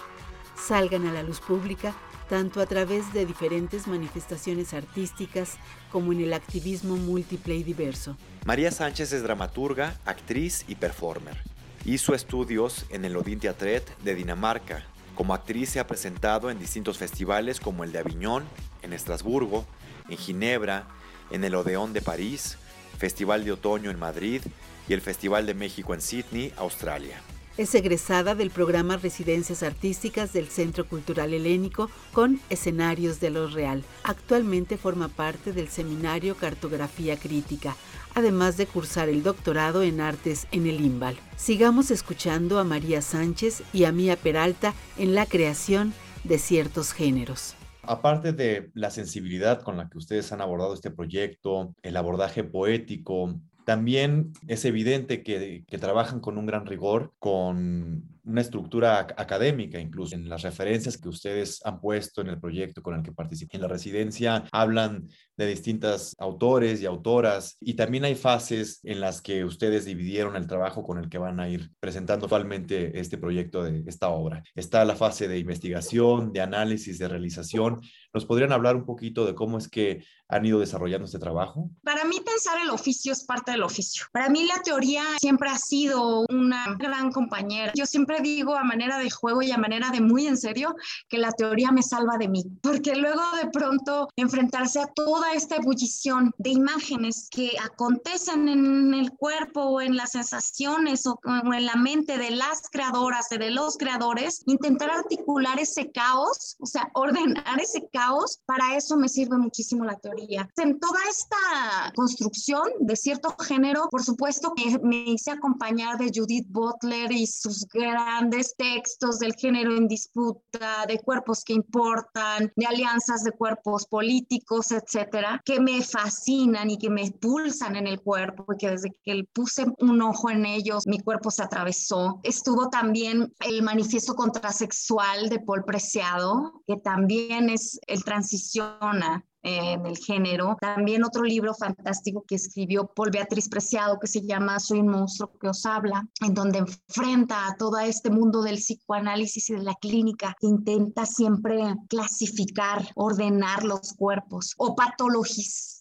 salgan 0.55 1.07
a 1.07 1.13
la 1.13 1.25
luz 1.25 1.41
pública 1.41 1.97
tanto 2.33 2.63
a 2.63 2.67
través 2.67 3.13
de 3.13 3.27
diferentes 3.27 3.87
manifestaciones 3.87 4.73
artísticas 4.73 5.59
como 5.91 6.15
en 6.15 6.23
el 6.23 6.33
activismo 6.33 6.97
múltiple 6.97 7.57
y 7.57 7.63
diverso. 7.63 8.17
María 8.47 8.71
Sánchez 8.71 9.13
es 9.13 9.23
dramaturga, 9.23 9.99
actriz 10.07 10.65
y 10.67 10.77
performer. 10.77 11.37
Hizo 11.85 12.15
estudios 12.15 12.87
en 12.89 13.05
el 13.05 13.19
Odin 13.19 13.39
Teatret 13.39 13.99
de 13.99 14.15
Dinamarca. 14.15 14.83
Como 15.15 15.35
actriz 15.35 15.69
se 15.69 15.79
ha 15.79 15.87
presentado 15.87 16.51
en 16.51 16.59
distintos 16.59 16.97
festivales 16.97 17.61
como 17.61 17.85
el 17.85 17.93
de 17.93 17.99
Aviñón, 17.99 18.45
en 18.81 18.95
Estrasburgo, 18.95 19.67
en 20.09 20.17
Ginebra, 20.17 20.89
en 21.31 21.45
el 21.45 21.55
Odeón 21.55 21.93
de 21.93 22.01
París, 22.01 22.57
Festival 22.97 23.45
de 23.45 23.53
Otoño 23.53 23.91
en 23.91 23.99
Madrid 23.99 24.41
y 24.89 24.95
el 24.95 25.03
Festival 25.03 25.45
de 25.45 25.53
México 25.53 25.93
en 25.93 26.01
Sydney, 26.01 26.51
Australia. 26.57 27.21
Es 27.59 27.75
egresada 27.75 28.35
del 28.35 28.51
programa 28.51 28.97
Residencias 28.97 29.63
Artísticas 29.63 30.33
del 30.33 30.49
Centro 30.49 30.89
Cultural 30.89 31.35
Helénico 31.35 31.91
con 32.15 32.41
escenarios 32.49 33.21
de 33.21 33.29
lo 33.29 33.47
real. 33.47 33.85
Actualmente 34.05 34.79
forma 34.79 35.09
parte 35.09 35.53
del 35.53 35.69
seminario 35.69 36.35
Cartografía 36.35 37.19
Crítica, 37.19 37.77
además 38.15 38.57
de 38.57 38.67
cursar 38.67 39.11
el 39.11 39.23
doctorado 39.23 39.83
en 39.83 40.01
artes 40.01 40.47
en 40.51 40.67
el 40.67 40.81
IMBAL. 40.81 41.19
Sigamos 41.37 41.91
escuchando 41.91 42.59
a 42.59 42.65
María 42.65 43.03
Sánchez 43.03 43.63
y 43.75 43.85
a 43.85 43.93
Mía 43.93 44.17
Peralta 44.17 44.73
en 44.97 45.15
la 45.15 45.27
creación 45.27 45.93
de 46.25 46.39
ciertos 46.39 46.95
géneros. 46.95 47.55
Aparte 47.83 48.33
de 48.33 48.71
la 48.73 48.91
sensibilidad 48.91 49.61
con 49.61 49.77
la 49.77 49.91
que 49.91 49.99
ustedes 49.99 50.33
han 50.33 50.41
abordado 50.41 50.73
este 50.73 50.91
proyecto, 50.91 51.75
el 51.83 51.99
abordaje 51.99 52.45
poético, 52.45 53.41
también 53.65 54.33
es 54.47 54.65
evidente 54.65 55.23
que, 55.23 55.65
trabajan 55.81 56.21
con 56.21 56.39
un 56.39 56.47
gran 56.47 56.67
rigor, 56.67 57.13
con 57.19 58.05
una 58.25 58.41
estructura 58.41 59.01
académica, 59.01 59.81
incluso 59.81 60.15
en 60.15 60.29
las 60.29 60.43
referencias 60.43 60.97
que 60.97 61.09
ustedes 61.09 61.61
han 61.65 61.81
puesto 61.81 62.21
en 62.21 62.29
el 62.29 62.39
proyecto 62.39 62.83
con 62.83 62.95
el 62.95 63.03
que 63.03 63.13
participan 63.13 63.57
en 63.57 63.63
la 63.63 63.69
residencia, 63.69 64.45
hablan 64.53 65.09
de 65.37 65.47
distintos 65.47 66.15
autores 66.19 66.81
y 66.81 66.87
autoras 66.87 67.57
y 67.61 67.75
también 67.75 68.05
hay 68.05 68.15
fases 68.15 68.81
en 68.85 69.01
las 69.01 69.21
que 69.23 69.45
ustedes 69.45 69.85
dividieron 69.85 70.37
el 70.37 70.47
trabajo 70.47 70.85
con 70.85 70.99
el 70.99 71.09
que 71.09 71.19
van 71.19 71.41
a 71.41 71.49
ir 71.49 71.71
presentando 71.81 72.27
actualmente 72.27 73.01
este 73.01 73.19
proyecto 73.19 73.65
de 73.65 73.83
esta 73.87 74.11
obra. 74.11 74.45
Está 74.55 74.85
la 74.85 74.95
fase 74.95 75.27
de 75.27 75.39
investigación, 75.39 76.33
de 76.33 76.43
análisis, 76.43 76.99
de 76.99 77.09
realización. 77.09 77.81
¿Nos 78.15 78.27
podrían 78.27 78.53
hablar 78.53 78.77
un 78.77 78.85
poquito 78.85 79.25
de 79.25 79.35
cómo 79.35 79.57
es 79.57 79.69
que 79.69 80.05
han 80.29 80.45
ido 80.45 80.61
desarrollando 80.61 81.05
este 81.07 81.19
trabajo? 81.19 81.71
Para 81.83 82.05
mí 82.05 82.17
pensar 82.21 82.59
el 82.63 82.71
oficio 82.71 83.13
es 83.13 83.25
parte 83.25 83.53
del 83.53 83.63
oficio. 83.63 84.07
Para 84.13 84.29
mí 84.29 84.47
la 84.47 84.63
teoría 84.63 85.03
siempre 85.19 85.51
ha 85.51 85.59
sido 85.59 86.27
una 86.31 86.75
gran 86.79 87.13
compañera. 87.13 87.73
Yo 87.75 87.87
siempre 87.87 88.21
digo 88.21 88.57
a 88.57 88.65
manera 88.65 88.99
de 88.99 89.11
juego 89.11 89.43
y 89.43 89.51
a 89.51 89.59
manera 89.59 89.91
de 89.91 90.01
muy 90.01 90.27
en 90.27 90.37
serio 90.37 90.75
que 91.09 91.19
la 91.19 91.33
teoría 91.33 91.71
me 91.71 91.83
salva 91.83 92.17
de 92.19 92.29
mí, 92.29 92.45
porque 92.63 92.97
luego 92.97 93.23
de 93.43 93.51
pronto 93.51 94.09
enfrentarse 94.17 94.81
a 94.81 94.87
toda 94.87 95.33
esta 95.33 95.57
ebullición 95.57 96.33
de 96.39 96.51
imágenes 96.51 97.29
que 97.31 97.53
acontecen 97.63 98.49
en 98.49 98.95
el 98.95 99.13
cuerpo 99.13 99.63
o 99.63 99.81
en 99.81 99.97
las 99.97 100.13
sensaciones 100.13 101.07
o, 101.07 101.19
en 101.25 101.67
la 101.67 101.77
mente 101.77 102.19
de 102.19 102.31
las 102.31 102.69
creadoras, 102.71 103.29
de 103.29 103.51
los 103.51 103.77
creadores, 103.77 104.43
intentar 104.47 104.91
articular 104.91 105.59
ese 105.59 105.91
caos, 105.93 106.57
o 106.59 106.67
sea, 106.67 106.91
ordenar 106.95 107.61
ese 107.61 107.89
caos, 107.93 108.02
para 108.47 108.77
eso 108.77 108.97
me 108.97 109.09
sirve 109.09 109.39
muchísimo 109.39 109.85
la 109.85 109.97
teoría. 109.97 110.49
En 110.57 110.79
toda 110.79 110.99
esta 111.09 111.93
construcción 111.95 112.63
de 112.81 112.97
cierto 112.97 113.35
género, 113.39 113.89
por 113.91 114.03
supuesto 114.03 114.53
que 114.55 114.79
me 114.81 115.05
hice 115.05 115.31
acompañar 115.31 115.99
de 115.99 116.11
Judith 116.15 116.47
Butler 116.49 117.13
y 117.13 117.27
sus 117.27 117.67
grandes 117.73 118.55
textos 118.57 119.19
del 119.19 119.35
género 119.35 119.77
en 119.77 119.89
disputa, 119.89 120.85
de 120.87 120.99
cuerpos 120.99 121.45
que 121.45 121.53
importan, 121.53 122.53
de 122.57 122.67
alianzas 122.67 123.25
de 123.25 123.33
cuerpos 123.33 123.87
políticos, 123.87 124.73
etcétera, 124.73 125.41
que 125.45 125.61
me 125.61 125.83
fascinan 125.83 126.71
y 126.71 126.79
que 126.79 126.91
me 126.91 127.11
pulsan 127.11 127.77
en 127.77 127.87
el 127.87 128.01
cuerpo, 128.01 128.47
y 128.53 128.57
que 128.57 128.71
desde 128.71 128.91
que 129.05 129.25
puse 129.33 129.67
un 129.79 130.03
ojo 130.03 130.31
en 130.31 130.47
ellos, 130.47 130.87
mi 130.87 130.99
cuerpo 131.01 131.31
se 131.31 131.43
atravesó. 131.43 132.21
Estuvo 132.23 132.69
también 132.69 133.33
el 133.41 133.63
manifiesto 133.63 134.15
contrasexual 134.15 135.29
de 135.29 135.41
Paul 135.41 135.65
Preciado, 135.65 136.63
que 136.67 136.77
también 136.77 137.51
es 137.51 137.79
el 137.93 138.05
transiciona 138.05 139.25
en 139.43 139.87
el 139.87 139.97
género. 139.99 140.57
También 140.61 141.05
otro 141.05 141.25
libro 141.25 141.53
fantástico 141.55 142.25
que 142.27 142.37
escribió 142.37 142.87
Paul 142.87 143.11
Beatriz 143.11 143.49
Preciado 143.49 143.99
que 143.99 144.07
se 144.07 144.23
llama 144.23 144.61
Soy 144.61 144.81
un 144.81 144.89
monstruo 144.89 145.33
que 145.39 145.49
os 145.49 145.67
habla, 145.67 146.09
en 146.21 146.35
donde 146.35 146.59
enfrenta 146.59 147.49
a 147.49 147.57
todo 147.57 147.79
este 147.79 148.11
mundo 148.11 148.43
del 148.43 148.57
psicoanálisis 148.57 149.51
y 149.51 149.55
de 149.55 149.63
la 149.63 149.75
clínica, 149.75 150.37
intenta 150.41 151.07
siempre 151.07 151.75
clasificar, 151.89 152.89
ordenar 152.95 153.65
los 153.65 153.93
cuerpos 153.95 154.55
o 154.57 154.75
patologizar 154.75 155.72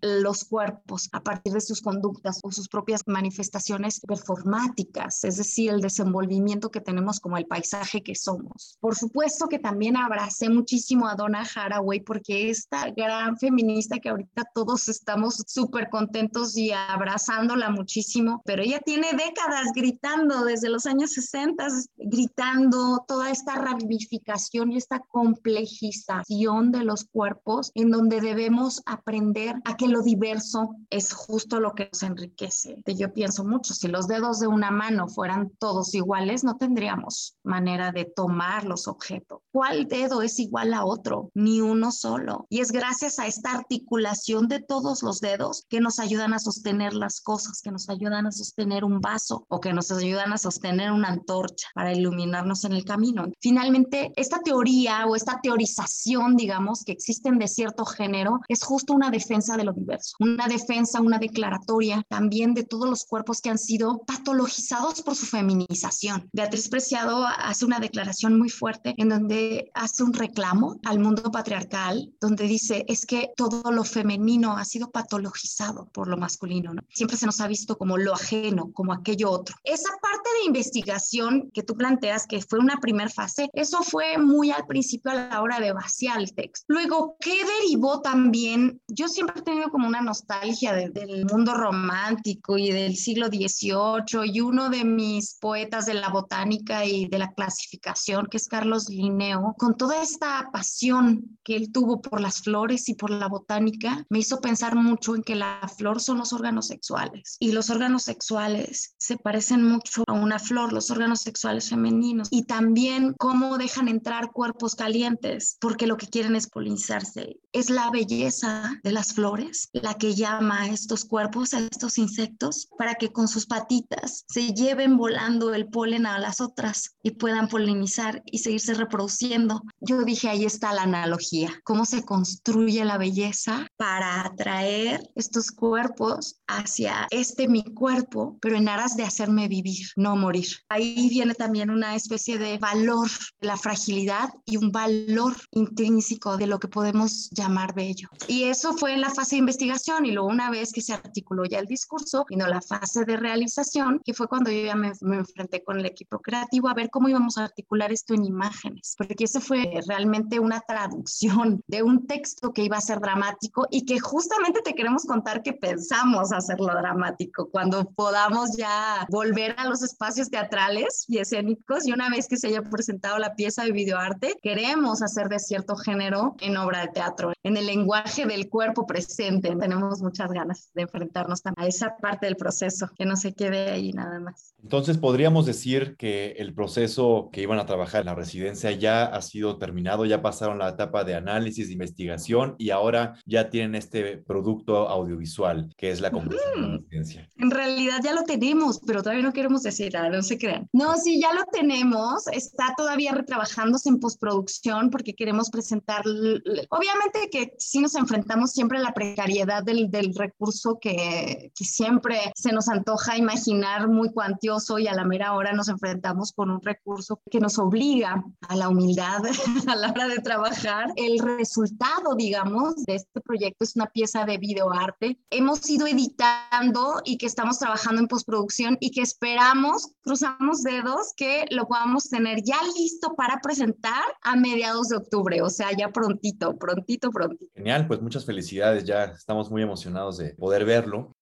los 0.00 0.44
cuerpos 0.44 1.08
a 1.12 1.20
partir 1.20 1.52
de 1.52 1.60
sus 1.60 1.80
conductas 1.80 2.40
o 2.42 2.50
sus 2.50 2.68
propias 2.68 3.02
manifestaciones 3.06 4.00
performáticas, 4.00 5.24
es 5.24 5.36
decir, 5.36 5.70
el 5.70 5.80
desenvolvimiento 5.80 6.70
que 6.70 6.80
tenemos 6.80 7.20
como 7.20 7.36
el 7.36 7.46
paisaje 7.46 8.02
que 8.02 8.14
somos. 8.14 8.76
Por 8.80 8.96
supuesto 8.96 9.46
que 9.48 9.58
también 9.58 9.96
abracé 9.96 10.48
muchísimo 10.48 11.06
a 11.06 11.14
Donna 11.14 11.44
Haraway 11.54 12.00
porque 12.00 12.50
esta 12.50 12.90
gran 12.90 13.38
feminista 13.38 13.98
que 13.98 14.08
ahorita 14.08 14.44
todos 14.54 14.88
estamos 14.88 15.42
súper 15.46 15.88
contentos 15.88 16.56
y 16.56 16.72
abrazándola 16.72 17.70
muchísimo, 17.70 18.42
pero 18.44 18.62
ella 18.62 18.80
tiene 18.80 19.08
décadas 19.12 19.68
gritando 19.74 20.44
desde 20.44 20.68
los 20.68 20.86
años 20.86 21.12
60, 21.12 21.66
gritando 21.96 23.04
toda 23.06 23.30
esta 23.30 23.54
ramificación 23.54 24.72
y 24.72 24.78
esta 24.78 24.98
complejización 24.98 26.72
de 26.72 26.84
los 26.84 27.04
cuerpos 27.04 27.70
en 27.74 27.90
donde 27.90 28.20
debemos 28.20 28.82
aprender 28.86 29.43
a 29.64 29.76
que 29.76 29.88
lo 29.88 30.02
diverso 30.02 30.76
es 30.90 31.12
justo 31.12 31.60
lo 31.60 31.74
que 31.74 31.88
nos 31.92 32.02
enriquece. 32.02 32.76
Yo 32.86 33.12
pienso 33.12 33.44
mucho, 33.44 33.74
si 33.74 33.88
los 33.88 34.06
dedos 34.06 34.40
de 34.40 34.46
una 34.46 34.70
mano 34.70 35.08
fueran 35.08 35.50
todos 35.58 35.94
iguales, 35.94 36.44
no 36.44 36.56
tendríamos 36.56 37.36
manera 37.42 37.92
de 37.92 38.04
tomar 38.04 38.64
los 38.64 38.88
objetos. 38.88 39.40
¿Cuál 39.52 39.86
dedo 39.86 40.22
es 40.22 40.38
igual 40.38 40.74
a 40.74 40.84
otro? 40.84 41.30
Ni 41.34 41.60
uno 41.60 41.90
solo. 41.92 42.46
Y 42.48 42.60
es 42.60 42.72
gracias 42.72 43.18
a 43.18 43.26
esta 43.26 43.52
articulación 43.52 44.48
de 44.48 44.60
todos 44.60 45.02
los 45.02 45.20
dedos 45.20 45.64
que 45.68 45.80
nos 45.80 45.98
ayudan 45.98 46.34
a 46.34 46.38
sostener 46.38 46.94
las 46.94 47.20
cosas, 47.20 47.60
que 47.60 47.70
nos 47.70 47.88
ayudan 47.88 48.26
a 48.26 48.32
sostener 48.32 48.84
un 48.84 49.00
vaso 49.00 49.46
o 49.48 49.60
que 49.60 49.72
nos 49.72 49.90
ayudan 49.90 50.32
a 50.32 50.38
sostener 50.38 50.92
una 50.92 51.08
antorcha 51.08 51.68
para 51.74 51.92
iluminarnos 51.92 52.64
en 52.64 52.72
el 52.72 52.84
camino. 52.84 53.26
Finalmente, 53.40 54.12
esta 54.16 54.40
teoría 54.40 55.06
o 55.06 55.16
esta 55.16 55.40
teorización, 55.42 56.36
digamos, 56.36 56.84
que 56.84 56.92
existen 56.92 57.38
de 57.38 57.48
cierto 57.48 57.84
género, 57.84 58.40
es 58.48 58.62
justo 58.62 58.92
una 58.92 59.10
defensa 59.10 59.33
defensa 59.34 59.56
de 59.56 59.64
lo 59.64 59.72
diverso, 59.72 60.14
una 60.20 60.46
defensa, 60.46 61.00
una 61.00 61.18
declaratoria 61.18 62.04
también 62.08 62.54
de 62.54 62.62
todos 62.62 62.88
los 62.88 63.04
cuerpos 63.04 63.40
que 63.40 63.50
han 63.50 63.58
sido 63.58 64.04
patologizados 64.06 65.02
por 65.02 65.16
su 65.16 65.26
feminización. 65.26 66.28
Beatriz 66.32 66.68
Preciado 66.68 67.26
hace 67.26 67.64
una 67.64 67.80
declaración 67.80 68.38
muy 68.38 68.48
fuerte 68.48 68.94
en 68.96 69.08
donde 69.08 69.72
hace 69.74 70.04
un 70.04 70.12
reclamo 70.12 70.78
al 70.84 71.00
mundo 71.00 71.32
patriarcal, 71.32 72.14
donde 72.20 72.46
dice 72.46 72.84
es 72.86 73.06
que 73.06 73.30
todo 73.36 73.72
lo 73.72 73.82
femenino 73.82 74.56
ha 74.56 74.64
sido 74.64 74.92
patologizado 74.92 75.88
por 75.92 76.06
lo 76.06 76.16
masculino, 76.16 76.72
¿no? 76.72 76.82
Siempre 76.90 77.16
se 77.16 77.26
nos 77.26 77.40
ha 77.40 77.48
visto 77.48 77.76
como 77.76 77.98
lo 77.98 78.14
ajeno, 78.14 78.70
como 78.72 78.92
aquello 78.92 79.30
otro. 79.30 79.56
Esa 79.64 79.90
parte 80.00 80.30
de 80.38 80.46
investigación 80.46 81.50
que 81.52 81.64
tú 81.64 81.74
planteas, 81.76 82.26
que 82.28 82.40
fue 82.40 82.60
una 82.60 82.76
primera 82.76 83.10
fase, 83.10 83.50
eso 83.52 83.82
fue 83.82 84.16
muy 84.18 84.52
al 84.52 84.66
principio 84.66 85.10
a 85.10 85.14
la 85.14 85.42
hora 85.42 85.58
de 85.58 85.72
vaciar 85.72 86.20
el 86.20 86.32
texto. 86.34 86.66
Luego, 86.68 87.16
¿qué 87.18 87.36
derivó 87.60 88.00
también? 88.00 88.80
Yo 88.88 89.08
siempre 89.08 89.23
siempre 89.24 89.40
he 89.40 89.44
tenido 89.44 89.70
como 89.70 89.88
una 89.88 90.02
nostalgia 90.02 90.74
del 90.74 91.24
mundo 91.26 91.54
romántico 91.54 92.58
y 92.58 92.70
del 92.70 92.96
siglo 92.96 93.28
XVIII 93.28 94.26
y 94.26 94.40
uno 94.40 94.68
de 94.68 94.84
mis 94.84 95.36
poetas 95.40 95.86
de 95.86 95.94
la 95.94 96.10
botánica 96.10 96.84
y 96.84 97.06
de 97.06 97.18
la 97.18 97.32
clasificación, 97.32 98.26
que 98.26 98.36
es 98.36 98.48
Carlos 98.48 98.88
Linneo, 98.88 99.54
con 99.56 99.76
toda 99.76 100.02
esta 100.02 100.50
pasión 100.52 101.38
que 101.42 101.56
él 101.56 101.72
tuvo 101.72 102.02
por 102.02 102.20
las 102.20 102.42
flores 102.42 102.88
y 102.88 102.94
por 102.94 103.10
la 103.10 103.28
botánica, 103.28 104.04
me 104.10 104.18
hizo 104.18 104.40
pensar 104.40 104.74
mucho 104.74 105.14
en 105.14 105.22
que 105.22 105.36
la 105.36 105.60
flor 105.76 106.00
son 106.00 106.18
los 106.18 106.32
órganos 106.32 106.66
sexuales 106.66 107.36
y 107.40 107.52
los 107.52 107.70
órganos 107.70 108.02
sexuales 108.02 108.94
se 108.98 109.16
parecen 109.16 109.62
mucho 109.62 110.04
a 110.06 110.12
una 110.12 110.38
flor, 110.38 110.72
los 110.72 110.90
órganos 110.90 111.20
sexuales 111.20 111.70
femeninos 111.70 112.28
y 112.30 112.44
también 112.44 113.14
cómo 113.18 113.56
dejan 113.56 113.88
entrar 113.88 114.32
cuerpos 114.32 114.74
calientes 114.74 115.56
porque 115.60 115.86
lo 115.86 115.96
que 115.96 116.08
quieren 116.08 116.36
es 116.36 116.48
polinizarse. 116.48 117.38
Es 117.52 117.70
la 117.70 117.90
belleza 117.90 118.80
de 118.82 118.92
flores 119.12 119.68
la 119.72 119.94
que 119.94 120.14
llama 120.14 120.62
a 120.62 120.68
estos 120.68 121.04
cuerpos, 121.04 121.54
a 121.54 121.60
estos 121.60 121.98
insectos, 121.98 122.68
para 122.78 122.94
que 122.94 123.12
con 123.12 123.28
sus 123.28 123.46
patitas 123.46 124.24
se 124.28 124.52
lleven 124.54 124.96
volando 124.96 125.54
el 125.54 125.68
polen 125.68 126.06
a 126.06 126.18
las 126.18 126.40
otras 126.40 126.96
y 127.02 127.12
puedan 127.12 127.48
polinizar 127.48 128.22
y 128.26 128.38
seguirse 128.38 128.74
reproduciendo. 128.74 129.62
Yo 129.80 130.02
dije, 130.04 130.28
ahí 130.28 130.44
está 130.44 130.72
la 130.72 130.82
analogía, 130.82 131.60
cómo 131.64 131.84
se 131.84 132.04
construye 132.04 132.84
la 132.84 132.98
belleza 132.98 133.66
para 133.76 134.24
atraer 134.24 135.10
estos 135.14 135.50
cuerpos 135.50 136.40
hacia 136.46 137.06
este 137.10 137.48
mi 137.48 137.64
cuerpo, 137.64 138.38
pero 138.40 138.56
en 138.56 138.68
aras 138.68 138.96
de 138.96 139.04
hacerme 139.04 139.48
vivir, 139.48 139.86
no 139.96 140.16
morir. 140.16 140.46
Ahí 140.68 141.08
viene 141.08 141.34
también 141.34 141.70
una 141.70 141.94
especie 141.94 142.38
de 142.38 142.58
valor 142.58 143.10
la 143.40 143.56
fragilidad 143.56 144.30
y 144.44 144.56
un 144.56 144.70
valor 144.72 145.36
intrínseco 145.50 146.36
de 146.36 146.46
lo 146.46 146.58
que 146.58 146.68
podemos 146.68 147.30
llamar 147.30 147.74
bello. 147.74 148.08
Y 148.28 148.44
eso 148.44 148.74
fue 148.74 148.93
la 149.00 149.10
fase 149.10 149.36
de 149.36 149.40
investigación 149.40 150.06
y 150.06 150.12
luego 150.12 150.28
una 150.28 150.50
vez 150.50 150.72
que 150.72 150.80
se 150.80 150.92
articuló 150.92 151.44
ya 151.44 151.58
el 151.58 151.66
discurso, 151.66 152.24
vino 152.28 152.46
la 152.46 152.60
fase 152.60 153.04
de 153.04 153.16
realización, 153.16 154.00
que 154.04 154.14
fue 154.14 154.28
cuando 154.28 154.50
yo 154.50 154.64
ya 154.64 154.74
me, 154.74 154.92
me 155.00 155.16
enfrenté 155.16 155.62
con 155.62 155.78
el 155.78 155.86
equipo 155.86 156.20
creativo 156.20 156.68
a 156.68 156.74
ver 156.74 156.90
cómo 156.90 157.08
íbamos 157.08 157.38
a 157.38 157.44
articular 157.44 157.92
esto 157.92 158.14
en 158.14 158.24
imágenes, 158.24 158.94
porque 158.96 159.24
ese 159.24 159.40
fue 159.40 159.80
realmente 159.86 160.38
una 160.38 160.60
traducción 160.60 161.62
de 161.66 161.82
un 161.82 162.06
texto 162.06 162.52
que 162.52 162.64
iba 162.64 162.76
a 162.76 162.80
ser 162.80 163.00
dramático 163.00 163.66
y 163.70 163.84
que 163.84 164.00
justamente 164.00 164.60
te 164.62 164.74
queremos 164.74 165.04
contar 165.04 165.42
que 165.42 165.52
pensamos 165.52 166.32
hacerlo 166.32 166.74
dramático 166.74 167.48
cuando 167.50 167.84
podamos 167.90 168.56
ya 168.56 169.06
volver 169.10 169.54
a 169.58 169.68
los 169.68 169.82
espacios 169.82 170.30
teatrales 170.30 171.04
y 171.08 171.18
escénicos 171.18 171.86
y 171.86 171.92
una 171.92 172.08
vez 172.10 172.28
que 172.28 172.36
se 172.36 172.48
haya 172.48 172.62
presentado 172.62 173.18
la 173.18 173.34
pieza 173.34 173.64
de 173.64 173.72
videoarte, 173.72 174.36
queremos 174.42 175.02
hacer 175.02 175.28
de 175.28 175.38
cierto 175.38 175.76
género 175.76 176.34
en 176.40 176.56
obra 176.56 176.80
de 176.80 176.88
teatro, 176.88 177.32
en 177.42 177.56
el 177.56 177.66
lenguaje 177.66 178.26
del 178.26 178.48
cuerpo 178.48 178.83
presente. 178.86 179.54
Tenemos 179.54 180.00
muchas 180.00 180.30
ganas 180.30 180.70
de 180.74 180.82
enfrentarnos 180.82 181.40
a 181.44 181.66
esa 181.66 181.96
parte 181.96 182.26
del 182.26 182.36
proceso, 182.36 182.88
que 182.96 183.04
no 183.04 183.16
se 183.16 183.34
quede 183.34 183.70
ahí 183.70 183.92
nada 183.92 184.20
más. 184.20 184.54
Entonces, 184.62 184.98
podríamos 184.98 185.46
decir 185.46 185.96
que 185.96 186.32
el 186.38 186.54
proceso 186.54 187.28
que 187.32 187.42
iban 187.42 187.58
a 187.58 187.66
trabajar 187.66 188.00
en 188.00 188.06
la 188.06 188.14
residencia 188.14 188.70
ya 188.72 189.04
ha 189.04 189.22
sido 189.22 189.58
terminado, 189.58 190.04
ya 190.04 190.22
pasaron 190.22 190.58
la 190.58 190.70
etapa 190.70 191.04
de 191.04 191.14
análisis, 191.14 191.66
de 191.68 191.74
investigación 191.74 192.54
y 192.58 192.70
ahora 192.70 193.14
ya 193.26 193.50
tienen 193.50 193.74
este 193.74 194.18
producto 194.18 194.88
audiovisual, 194.88 195.72
que 195.76 195.90
es 195.90 196.00
la 196.00 196.10
conclusión 196.10 196.54
de 196.54 196.68
la 196.68 196.76
residencia. 196.78 197.28
En 197.36 197.50
realidad 197.50 198.00
ya 198.02 198.12
lo 198.12 198.22
tenemos, 198.22 198.80
pero 198.86 199.02
todavía 199.02 199.22
no 199.22 199.32
queremos 199.32 199.62
decir 199.62 199.92
nada, 199.92 200.08
no 200.08 200.22
se 200.22 200.38
crean. 200.38 200.68
No, 200.72 200.96
sí, 200.96 201.20
ya 201.20 201.32
lo 201.34 201.44
tenemos, 201.52 202.26
está 202.28 202.74
todavía 202.76 203.12
retrabajándose 203.12 203.88
en 203.88 204.00
postproducción 204.00 204.90
porque 204.90 205.14
queremos 205.14 205.50
presentar, 205.50 206.02
obviamente 206.06 207.28
que 207.30 207.54
sí 207.58 207.80
nos 207.80 207.94
enfrentamos 207.94 208.52
siempre 208.52 208.73
a 208.76 208.82
la 208.82 208.92
precariedad 208.92 209.62
del, 209.62 209.90
del 209.90 210.14
recurso 210.14 210.78
que, 210.80 211.52
que, 211.54 211.64
siempre 211.64 212.18
se 212.34 212.52
nos 212.52 212.68
antoja 212.68 213.16
imaginar 213.16 213.88
muy 213.88 214.12
cuantioso 214.12 214.78
y 214.78 214.86
a 214.86 214.94
la 214.94 215.04
mera 215.04 215.34
hora 215.34 215.52
nos 215.52 215.68
enfrentamos 215.68 216.32
con 216.32 216.50
un 216.50 216.60
recurso 216.60 217.20
que 217.30 217.40
nos 217.40 217.58
obliga 217.58 218.22
a 218.48 218.56
la 218.56 218.68
humildad 218.68 219.22
a 219.68 219.76
la 219.76 219.90
hora 219.90 220.08
de 220.08 220.18
trabajar. 220.18 220.92
El 220.96 221.18
resultado, 221.18 222.14
digamos, 222.16 222.76
de 222.86 222.96
este 222.96 223.20
proyecto 223.20 223.64
es 223.64 223.76
una 223.76 223.86
pieza 223.86 224.24
de 224.24 224.38
videoarte. 224.38 225.18
Hemos 225.30 225.68
ido 225.68 225.86
editando 225.86 227.00
y 227.04 227.18
que 227.18 227.26
estamos 227.26 227.58
trabajando 227.58 228.00
en 228.00 228.08
postproducción 228.08 228.76
y 228.80 228.90
que 228.90 229.02
esperamos, 229.02 229.90
cruzamos 230.02 230.62
dedos, 230.62 231.12
que 231.16 231.46
lo 231.50 231.66
podamos 231.66 232.08
tener 232.08 232.42
ya 232.44 232.58
listo 232.76 233.14
para 233.16 233.40
presentar 233.40 234.04
a 234.22 234.36
mediados 234.36 234.88
de 234.88 234.96
octubre, 234.96 235.42
o 235.42 235.50
sea, 235.50 235.70
ya 235.76 235.90
prontito, 235.90 236.56
prontito, 236.56 237.10
prontito. 237.10 237.52
Genial, 237.54 237.86
pues 237.86 238.00
muchas 238.00 238.24
felicidades 238.24 238.63
ya 238.84 239.04
estamos 239.04 239.50
muy 239.50 239.62
emocionados 239.62 240.18
de 240.18 240.34
poder 240.34 240.64
verlo. 240.64 241.14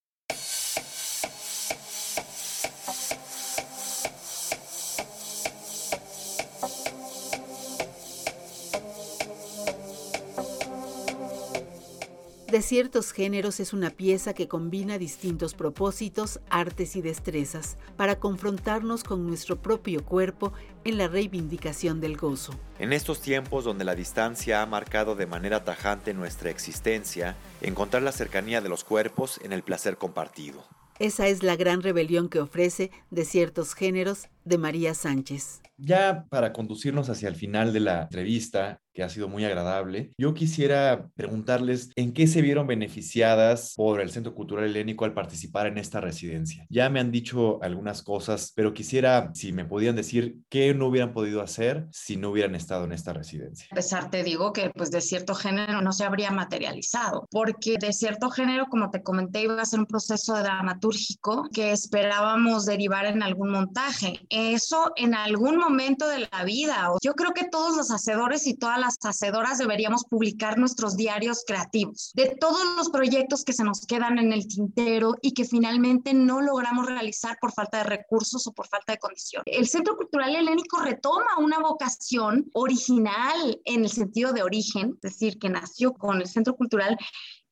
De 12.53 12.61
ciertos 12.61 13.13
géneros 13.13 13.61
es 13.61 13.73
una 13.73 13.89
pieza 13.89 14.35
que 14.35 14.47
combina 14.47 14.99
distintos 14.99 15.55
propósitos, 15.55 16.39
artes 16.51 16.97
y 16.97 17.01
destrezas 17.01 17.79
para 17.97 18.21
confrontarnos 18.21 19.05
con 19.05 19.27
nuestro 19.27 19.63
propio 19.63 20.05
cuerpo 20.05 20.53
en 20.85 20.99
la 20.99 21.09
reivindicación 21.09 22.03
del 22.03 22.19
gozo. 22.19 22.53
En 22.79 22.93
estos 22.93 23.23
tiempos 23.23 23.65
donde 23.65 23.87
la 23.87 23.95
distancia 23.95 24.61
ha 24.61 24.67
marcado 24.67 25.15
de 25.15 25.25
manera 25.25 25.65
tajante 25.65 26.13
nuestra 26.13 26.51
existencia, 26.51 27.37
encontrar 27.63 28.03
la 28.03 28.13
cercanía 28.13 28.61
de 28.61 28.69
los 28.69 28.85
cuerpos 28.85 29.41
en 29.43 29.55
el 29.55 29.63
placer 29.63 29.97
compartido. 29.97 30.63
Esa 30.99 31.29
es 31.29 31.43
la 31.43 31.57
gran 31.57 31.81
rebelión 31.81 32.29
que 32.29 32.39
ofrece 32.39 32.91
de 33.11 33.25
ciertos 33.25 33.73
géneros 33.75 34.29
de 34.45 34.59
María 34.59 34.95
Sánchez. 34.95 35.63
Ya 35.77 36.27
para 36.29 36.53
conducirnos 36.53 37.09
hacia 37.09 37.29
el 37.29 37.37
final 37.37 37.73
de 37.73 37.81
la 37.81 38.03
entrevista, 38.03 38.81
que 38.93 39.03
ha 39.03 39.09
sido 39.09 39.29
muy 39.29 39.45
agradable. 39.45 40.13
Yo 40.19 40.35
quisiera 40.35 41.09
preguntarles 41.15 41.91
en 41.97 42.13
qué 42.13 42.27
se 42.27 42.43
vieron 42.43 42.67
beneficiadas 42.67 43.75
por 43.77 44.01
el 44.01 44.11
Centro 44.11 44.35
Cultural 44.35 44.65
Helénico 44.65 45.05
al 45.05 45.15
participar 45.15 45.67
en 45.67 45.79
esta 45.79 46.01
residencia. 46.01 46.67
Ya 46.69 46.91
me 46.91 47.01
han 47.01 47.11
dicho 47.11 47.63
algunas 47.63 48.03
cosas, 48.03 48.53
pero 48.55 48.75
quisiera 48.75 49.31
si 49.35 49.53
me 49.53 49.65
podían 49.65 49.97
decir 49.97 50.37
qué 50.49 50.75
no 50.75 50.87
hubieran 50.89 51.13
podido 51.13 51.43
hacer 51.43 51.87
si 51.91 52.17
no 52.17 52.31
hubieran 52.31 52.55
estado 52.55 52.85
en 52.85 52.93
esta 52.93 53.13
residencia. 53.13 53.67
A 53.71 53.75
pesar 53.75 54.11
te 54.11 54.23
digo 54.23 54.53
que 54.53 54.71
pues 54.71 54.91
de 54.91 55.01
cierto 55.01 55.35
género 55.35 55.81
no 55.81 55.93
se 55.93 56.05
habría 56.05 56.31
materializado, 56.31 57.27
porque 57.31 57.77
de 57.81 57.93
cierto 57.93 58.31
género, 58.31 58.67
como 58.67 58.91
te 58.91 59.03
comenté, 59.03 59.43
iba 59.43 59.61
a 59.61 59.67
ser 59.67 59.81
un 59.81 59.87
proceso 59.87 60.35
dramatúrgico 60.35 61.49
que 61.53 61.73
esperábamos 61.73 62.67
derivar 62.67 63.07
en 63.07 63.23
algún 63.23 63.51
montaje. 63.51 64.21
Eso 64.33 64.93
en 64.97 65.15
algún 65.15 65.59
momento 65.59 66.09
de 66.09 66.27
la 66.31 66.45
vida. 66.45 66.91
Yo 67.03 67.13
creo 67.13 67.33
que 67.33 67.49
todos 67.49 67.77
los 67.77 67.91
hacedores 67.91 68.47
y 68.47 68.55
todas 68.55 68.79
las 68.79 68.97
hacedoras 69.03 69.59
deberíamos 69.59 70.05
publicar 70.05 70.57
nuestros 70.57 70.97
diarios 70.97 71.45
creativos 71.47 72.13
de 72.15 72.35
todos 72.41 72.65
los 72.77 72.89
proyectos 72.89 73.45
que 73.45 73.53
se 73.53 73.63
nos 73.63 73.85
quedan 73.85 74.19
en 74.19 74.33
el 74.33 74.49
tintero 74.49 75.17
y 75.21 75.33
que 75.35 75.45
finalmente 75.45 76.15
no 76.15 76.41
logramos 76.41 76.87
realizar 76.87 77.37
por 77.43 77.53
falta 77.53 77.79
de 77.79 77.85
recursos 77.85 78.47
o 78.47 78.53
por 78.53 78.69
falta 78.69 78.93
de 78.93 78.99
condiciones. 78.99 79.45
El 79.47 79.69
Centro 79.69 79.97
Cultural 79.97 80.35
Helénico 80.35 80.81
retoma 80.81 81.39
una 81.39 81.59
vocación 81.59 82.49
original 82.55 83.61
en 83.67 83.85
el 83.85 83.91
sentido 83.91 84.33
de 84.33 84.43
origen, 84.43 84.95
es 84.95 85.13
decir, 85.13 85.39
que 85.39 85.51
nació 85.51 85.93
con 85.93 86.23
el 86.23 86.27
Centro 86.27 86.57
Cultural 86.57 86.97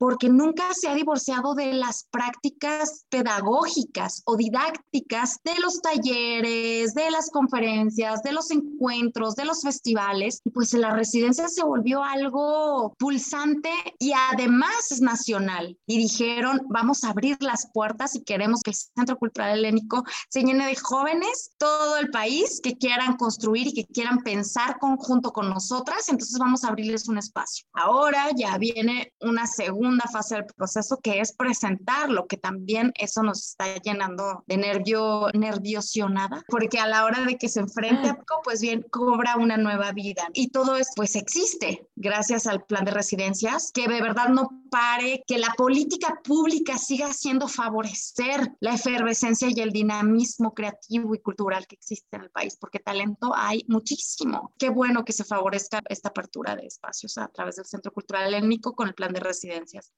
porque 0.01 0.31
nunca 0.31 0.73
se 0.73 0.89
ha 0.89 0.95
divorciado 0.95 1.55
de 1.55 1.75
las 1.75 2.07
prácticas 2.11 3.05
pedagógicas 3.11 4.23
o 4.25 4.35
didácticas 4.35 5.37
de 5.45 5.61
los 5.61 5.83
talleres, 5.83 6.95
de 6.95 7.11
las 7.11 7.29
conferencias, 7.31 8.23
de 8.23 8.33
los 8.33 8.51
encuentros, 8.51 9.37
de 9.37 9.45
los 9.45 9.61
festivales. 9.61 10.41
Y 10.43 10.51
pues 10.51 10.73
la 10.73 10.95
residencia 10.95 11.49
se 11.49 11.63
volvió 11.63 12.03
algo 12.03 12.95
pulsante 12.99 13.69
y 13.99 14.13
además 14.33 14.91
es 14.91 15.03
nacional. 15.03 15.77
Y 15.87 15.99
dijeron, 15.99 16.63
vamos 16.71 17.05
a 17.05 17.11
abrir 17.11 17.37
las 17.41 17.71
puertas 17.71 18.17
y 18.17 18.25
queremos 18.25 18.63
que 18.63 18.71
el 18.71 18.77
Centro 18.77 19.19
Cultural 19.19 19.59
Helénico 19.59 20.03
se 20.31 20.41
llene 20.41 20.67
de 20.67 20.77
jóvenes, 20.77 21.51
todo 21.59 21.99
el 21.99 22.09
país, 22.09 22.63
que 22.63 22.79
quieran 22.79 23.19
construir 23.19 23.67
y 23.67 23.75
que 23.75 23.85
quieran 23.85 24.21
pensar 24.21 24.79
conjunto 24.79 25.31
con 25.31 25.51
nosotras. 25.51 26.09
Entonces 26.09 26.39
vamos 26.39 26.65
a 26.65 26.69
abrirles 26.69 27.07
un 27.07 27.19
espacio. 27.19 27.67
Ahora 27.75 28.29
ya 28.35 28.57
viene 28.57 29.13
una 29.21 29.47
segunda 29.47 29.89
fase 30.05 30.37
del 30.37 30.46
proceso 30.46 30.98
que 31.03 31.20
es 31.20 31.33
presentarlo, 31.33 32.26
que 32.26 32.37
también 32.37 32.92
eso 32.96 33.22
nos 33.22 33.50
está 33.50 33.76
llenando 33.76 34.44
de 34.46 34.57
nervio, 34.57 35.29
nerviosionada, 35.35 36.42
porque 36.48 36.79
a 36.79 36.87
la 36.87 37.05
hora 37.05 37.24
de 37.24 37.37
que 37.37 37.48
se 37.48 37.61
enfrente 37.61 38.09
a 38.09 38.14
poco, 38.14 38.40
pues 38.44 38.61
bien, 38.61 38.85
cobra 38.90 39.37
una 39.37 39.57
nueva 39.57 39.92
vida. 39.92 40.29
Y 40.33 40.48
todo 40.48 40.76
esto 40.76 40.92
pues 40.96 41.16
existe 41.16 41.87
gracias 41.96 42.46
al 42.46 42.64
plan 42.64 42.85
de 42.85 42.90
residencias, 42.90 43.70
que 43.72 43.88
de 43.88 44.00
verdad 44.00 44.29
no 44.29 44.48
pare, 44.70 45.22
que 45.26 45.38
la 45.38 45.53
política 45.57 46.20
pública 46.24 46.79
siga 46.79 47.12
siendo 47.12 47.48
favorecer 47.48 48.53
la 48.61 48.74
efervescencia 48.74 49.48
y 49.50 49.61
el 49.61 49.70
dinamismo 49.70 50.55
creativo 50.55 51.14
y 51.14 51.20
cultural 51.20 51.66
que 51.66 51.74
existe 51.74 52.16
en 52.16 52.22
el 52.22 52.31
país, 52.31 52.57
porque 52.57 52.79
talento 52.79 53.33
hay 53.35 53.64
muchísimo. 53.68 54.53
Qué 54.59 54.68
bueno 54.70 55.05
que 55.05 55.12
se 55.12 55.24
favorezca 55.24 55.83
esta 55.88 56.09
apertura 56.11 56.57
de 56.57 56.66
espacios 56.66 57.18
a 57.18 57.29
través 57.29 57.57
del 57.57 57.66
Centro 57.66 57.92
Cultural 57.92 58.33
Étnico 58.33 58.74
con 58.74 58.88
el 58.88 58.94
plan 58.94 59.12
de 59.12 59.20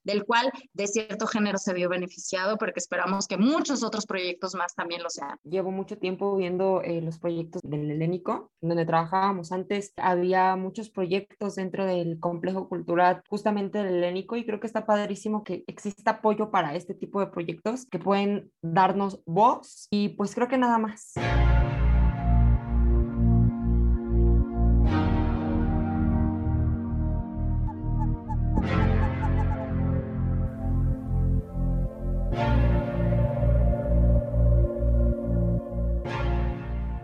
del 0.03 0.25
cual 0.25 0.51
de 0.73 0.87
cierto 0.87 1.27
género 1.27 1.57
se 1.57 1.73
vio 1.73 1.89
beneficiado, 1.89 2.57
pero 2.57 2.73
que 2.73 2.79
esperamos 2.79 3.27
que 3.27 3.37
muchos 3.37 3.83
otros 3.83 4.05
proyectos 4.05 4.55
más 4.55 4.75
también 4.75 5.03
lo 5.03 5.09
sean. 5.09 5.37
Llevo 5.43 5.71
mucho 5.71 5.97
tiempo 5.97 6.35
viendo 6.35 6.81
eh, 6.81 7.01
los 7.01 7.19
proyectos 7.19 7.61
del 7.63 7.91
Helénico, 7.91 8.51
donde 8.61 8.85
trabajábamos 8.85 9.51
antes. 9.51 9.93
Había 9.97 10.55
muchos 10.55 10.89
proyectos 10.89 11.55
dentro 11.55 11.85
del 11.85 12.19
complejo 12.19 12.67
cultural 12.69 13.21
justamente 13.29 13.79
del 13.79 13.95
Helénico 13.95 14.35
y 14.35 14.45
creo 14.45 14.59
que 14.59 14.67
está 14.67 14.85
padrísimo 14.85 15.43
que 15.43 15.63
exista 15.67 16.11
apoyo 16.11 16.51
para 16.51 16.75
este 16.75 16.93
tipo 16.93 17.19
de 17.19 17.27
proyectos 17.27 17.85
que 17.85 17.99
pueden 17.99 18.51
darnos 18.61 19.21
voz 19.25 19.87
y 19.91 20.09
pues 20.09 20.35
creo 20.35 20.47
que 20.47 20.57
nada 20.57 20.77
más. 20.77 21.13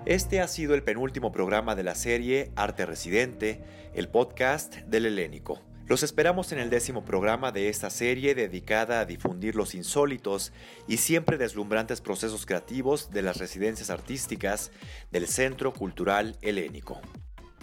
Este 0.09 0.41
ha 0.41 0.47
sido 0.47 0.73
el 0.73 0.81
penúltimo 0.81 1.31
programa 1.31 1.75
de 1.75 1.83
la 1.83 1.93
serie 1.93 2.51
Arte 2.55 2.87
Residente, 2.87 3.63
el 3.93 4.09
podcast 4.09 4.77
del 4.77 5.05
Helénico. 5.05 5.61
Los 5.85 6.01
esperamos 6.01 6.51
en 6.51 6.57
el 6.57 6.71
décimo 6.71 7.05
programa 7.05 7.51
de 7.51 7.69
esta 7.69 7.91
serie 7.91 8.33
dedicada 8.33 9.01
a 9.01 9.05
difundir 9.05 9.55
los 9.55 9.75
insólitos 9.75 10.51
y 10.87 10.97
siempre 10.97 11.37
deslumbrantes 11.37 12.01
procesos 12.01 12.47
creativos 12.47 13.11
de 13.11 13.21
las 13.21 13.37
residencias 13.37 13.91
artísticas 13.91 14.71
del 15.11 15.27
Centro 15.27 15.73
Cultural 15.73 16.39
Helénico. 16.41 16.99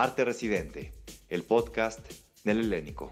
Arte 0.02 0.24
Residente, 0.24 0.92
el 1.28 1.42
podcast 1.42 1.98
del 2.44 2.60
Helénico. 2.60 3.10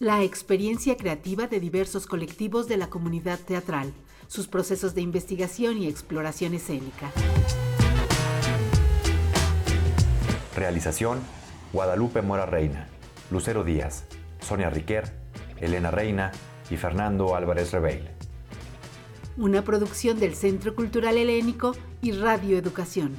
La 0.00 0.24
experiencia 0.24 0.96
creativa 0.96 1.46
de 1.46 1.60
diversos 1.60 2.08
colectivos 2.08 2.66
de 2.66 2.76
la 2.76 2.90
comunidad 2.90 3.38
teatral, 3.38 3.92
sus 4.26 4.48
procesos 4.48 4.96
de 4.96 5.00
investigación 5.00 5.78
y 5.78 5.86
exploración 5.86 6.54
escénica. 6.54 7.12
Realización, 10.56 11.20
Guadalupe 11.72 12.20
Mora 12.20 12.46
Reina, 12.46 12.88
Lucero 13.30 13.62
Díaz, 13.62 14.06
Sonia 14.40 14.70
Riquer, 14.70 15.12
Elena 15.60 15.92
Reina 15.92 16.32
y 16.68 16.78
Fernando 16.78 17.36
Álvarez 17.36 17.70
Rebeil. 17.70 18.08
Una 19.36 19.62
producción 19.62 20.18
del 20.18 20.34
Centro 20.34 20.74
Cultural 20.74 21.16
Helénico 21.16 21.76
y 22.02 22.10
Radio 22.10 22.58
Educación. 22.58 23.16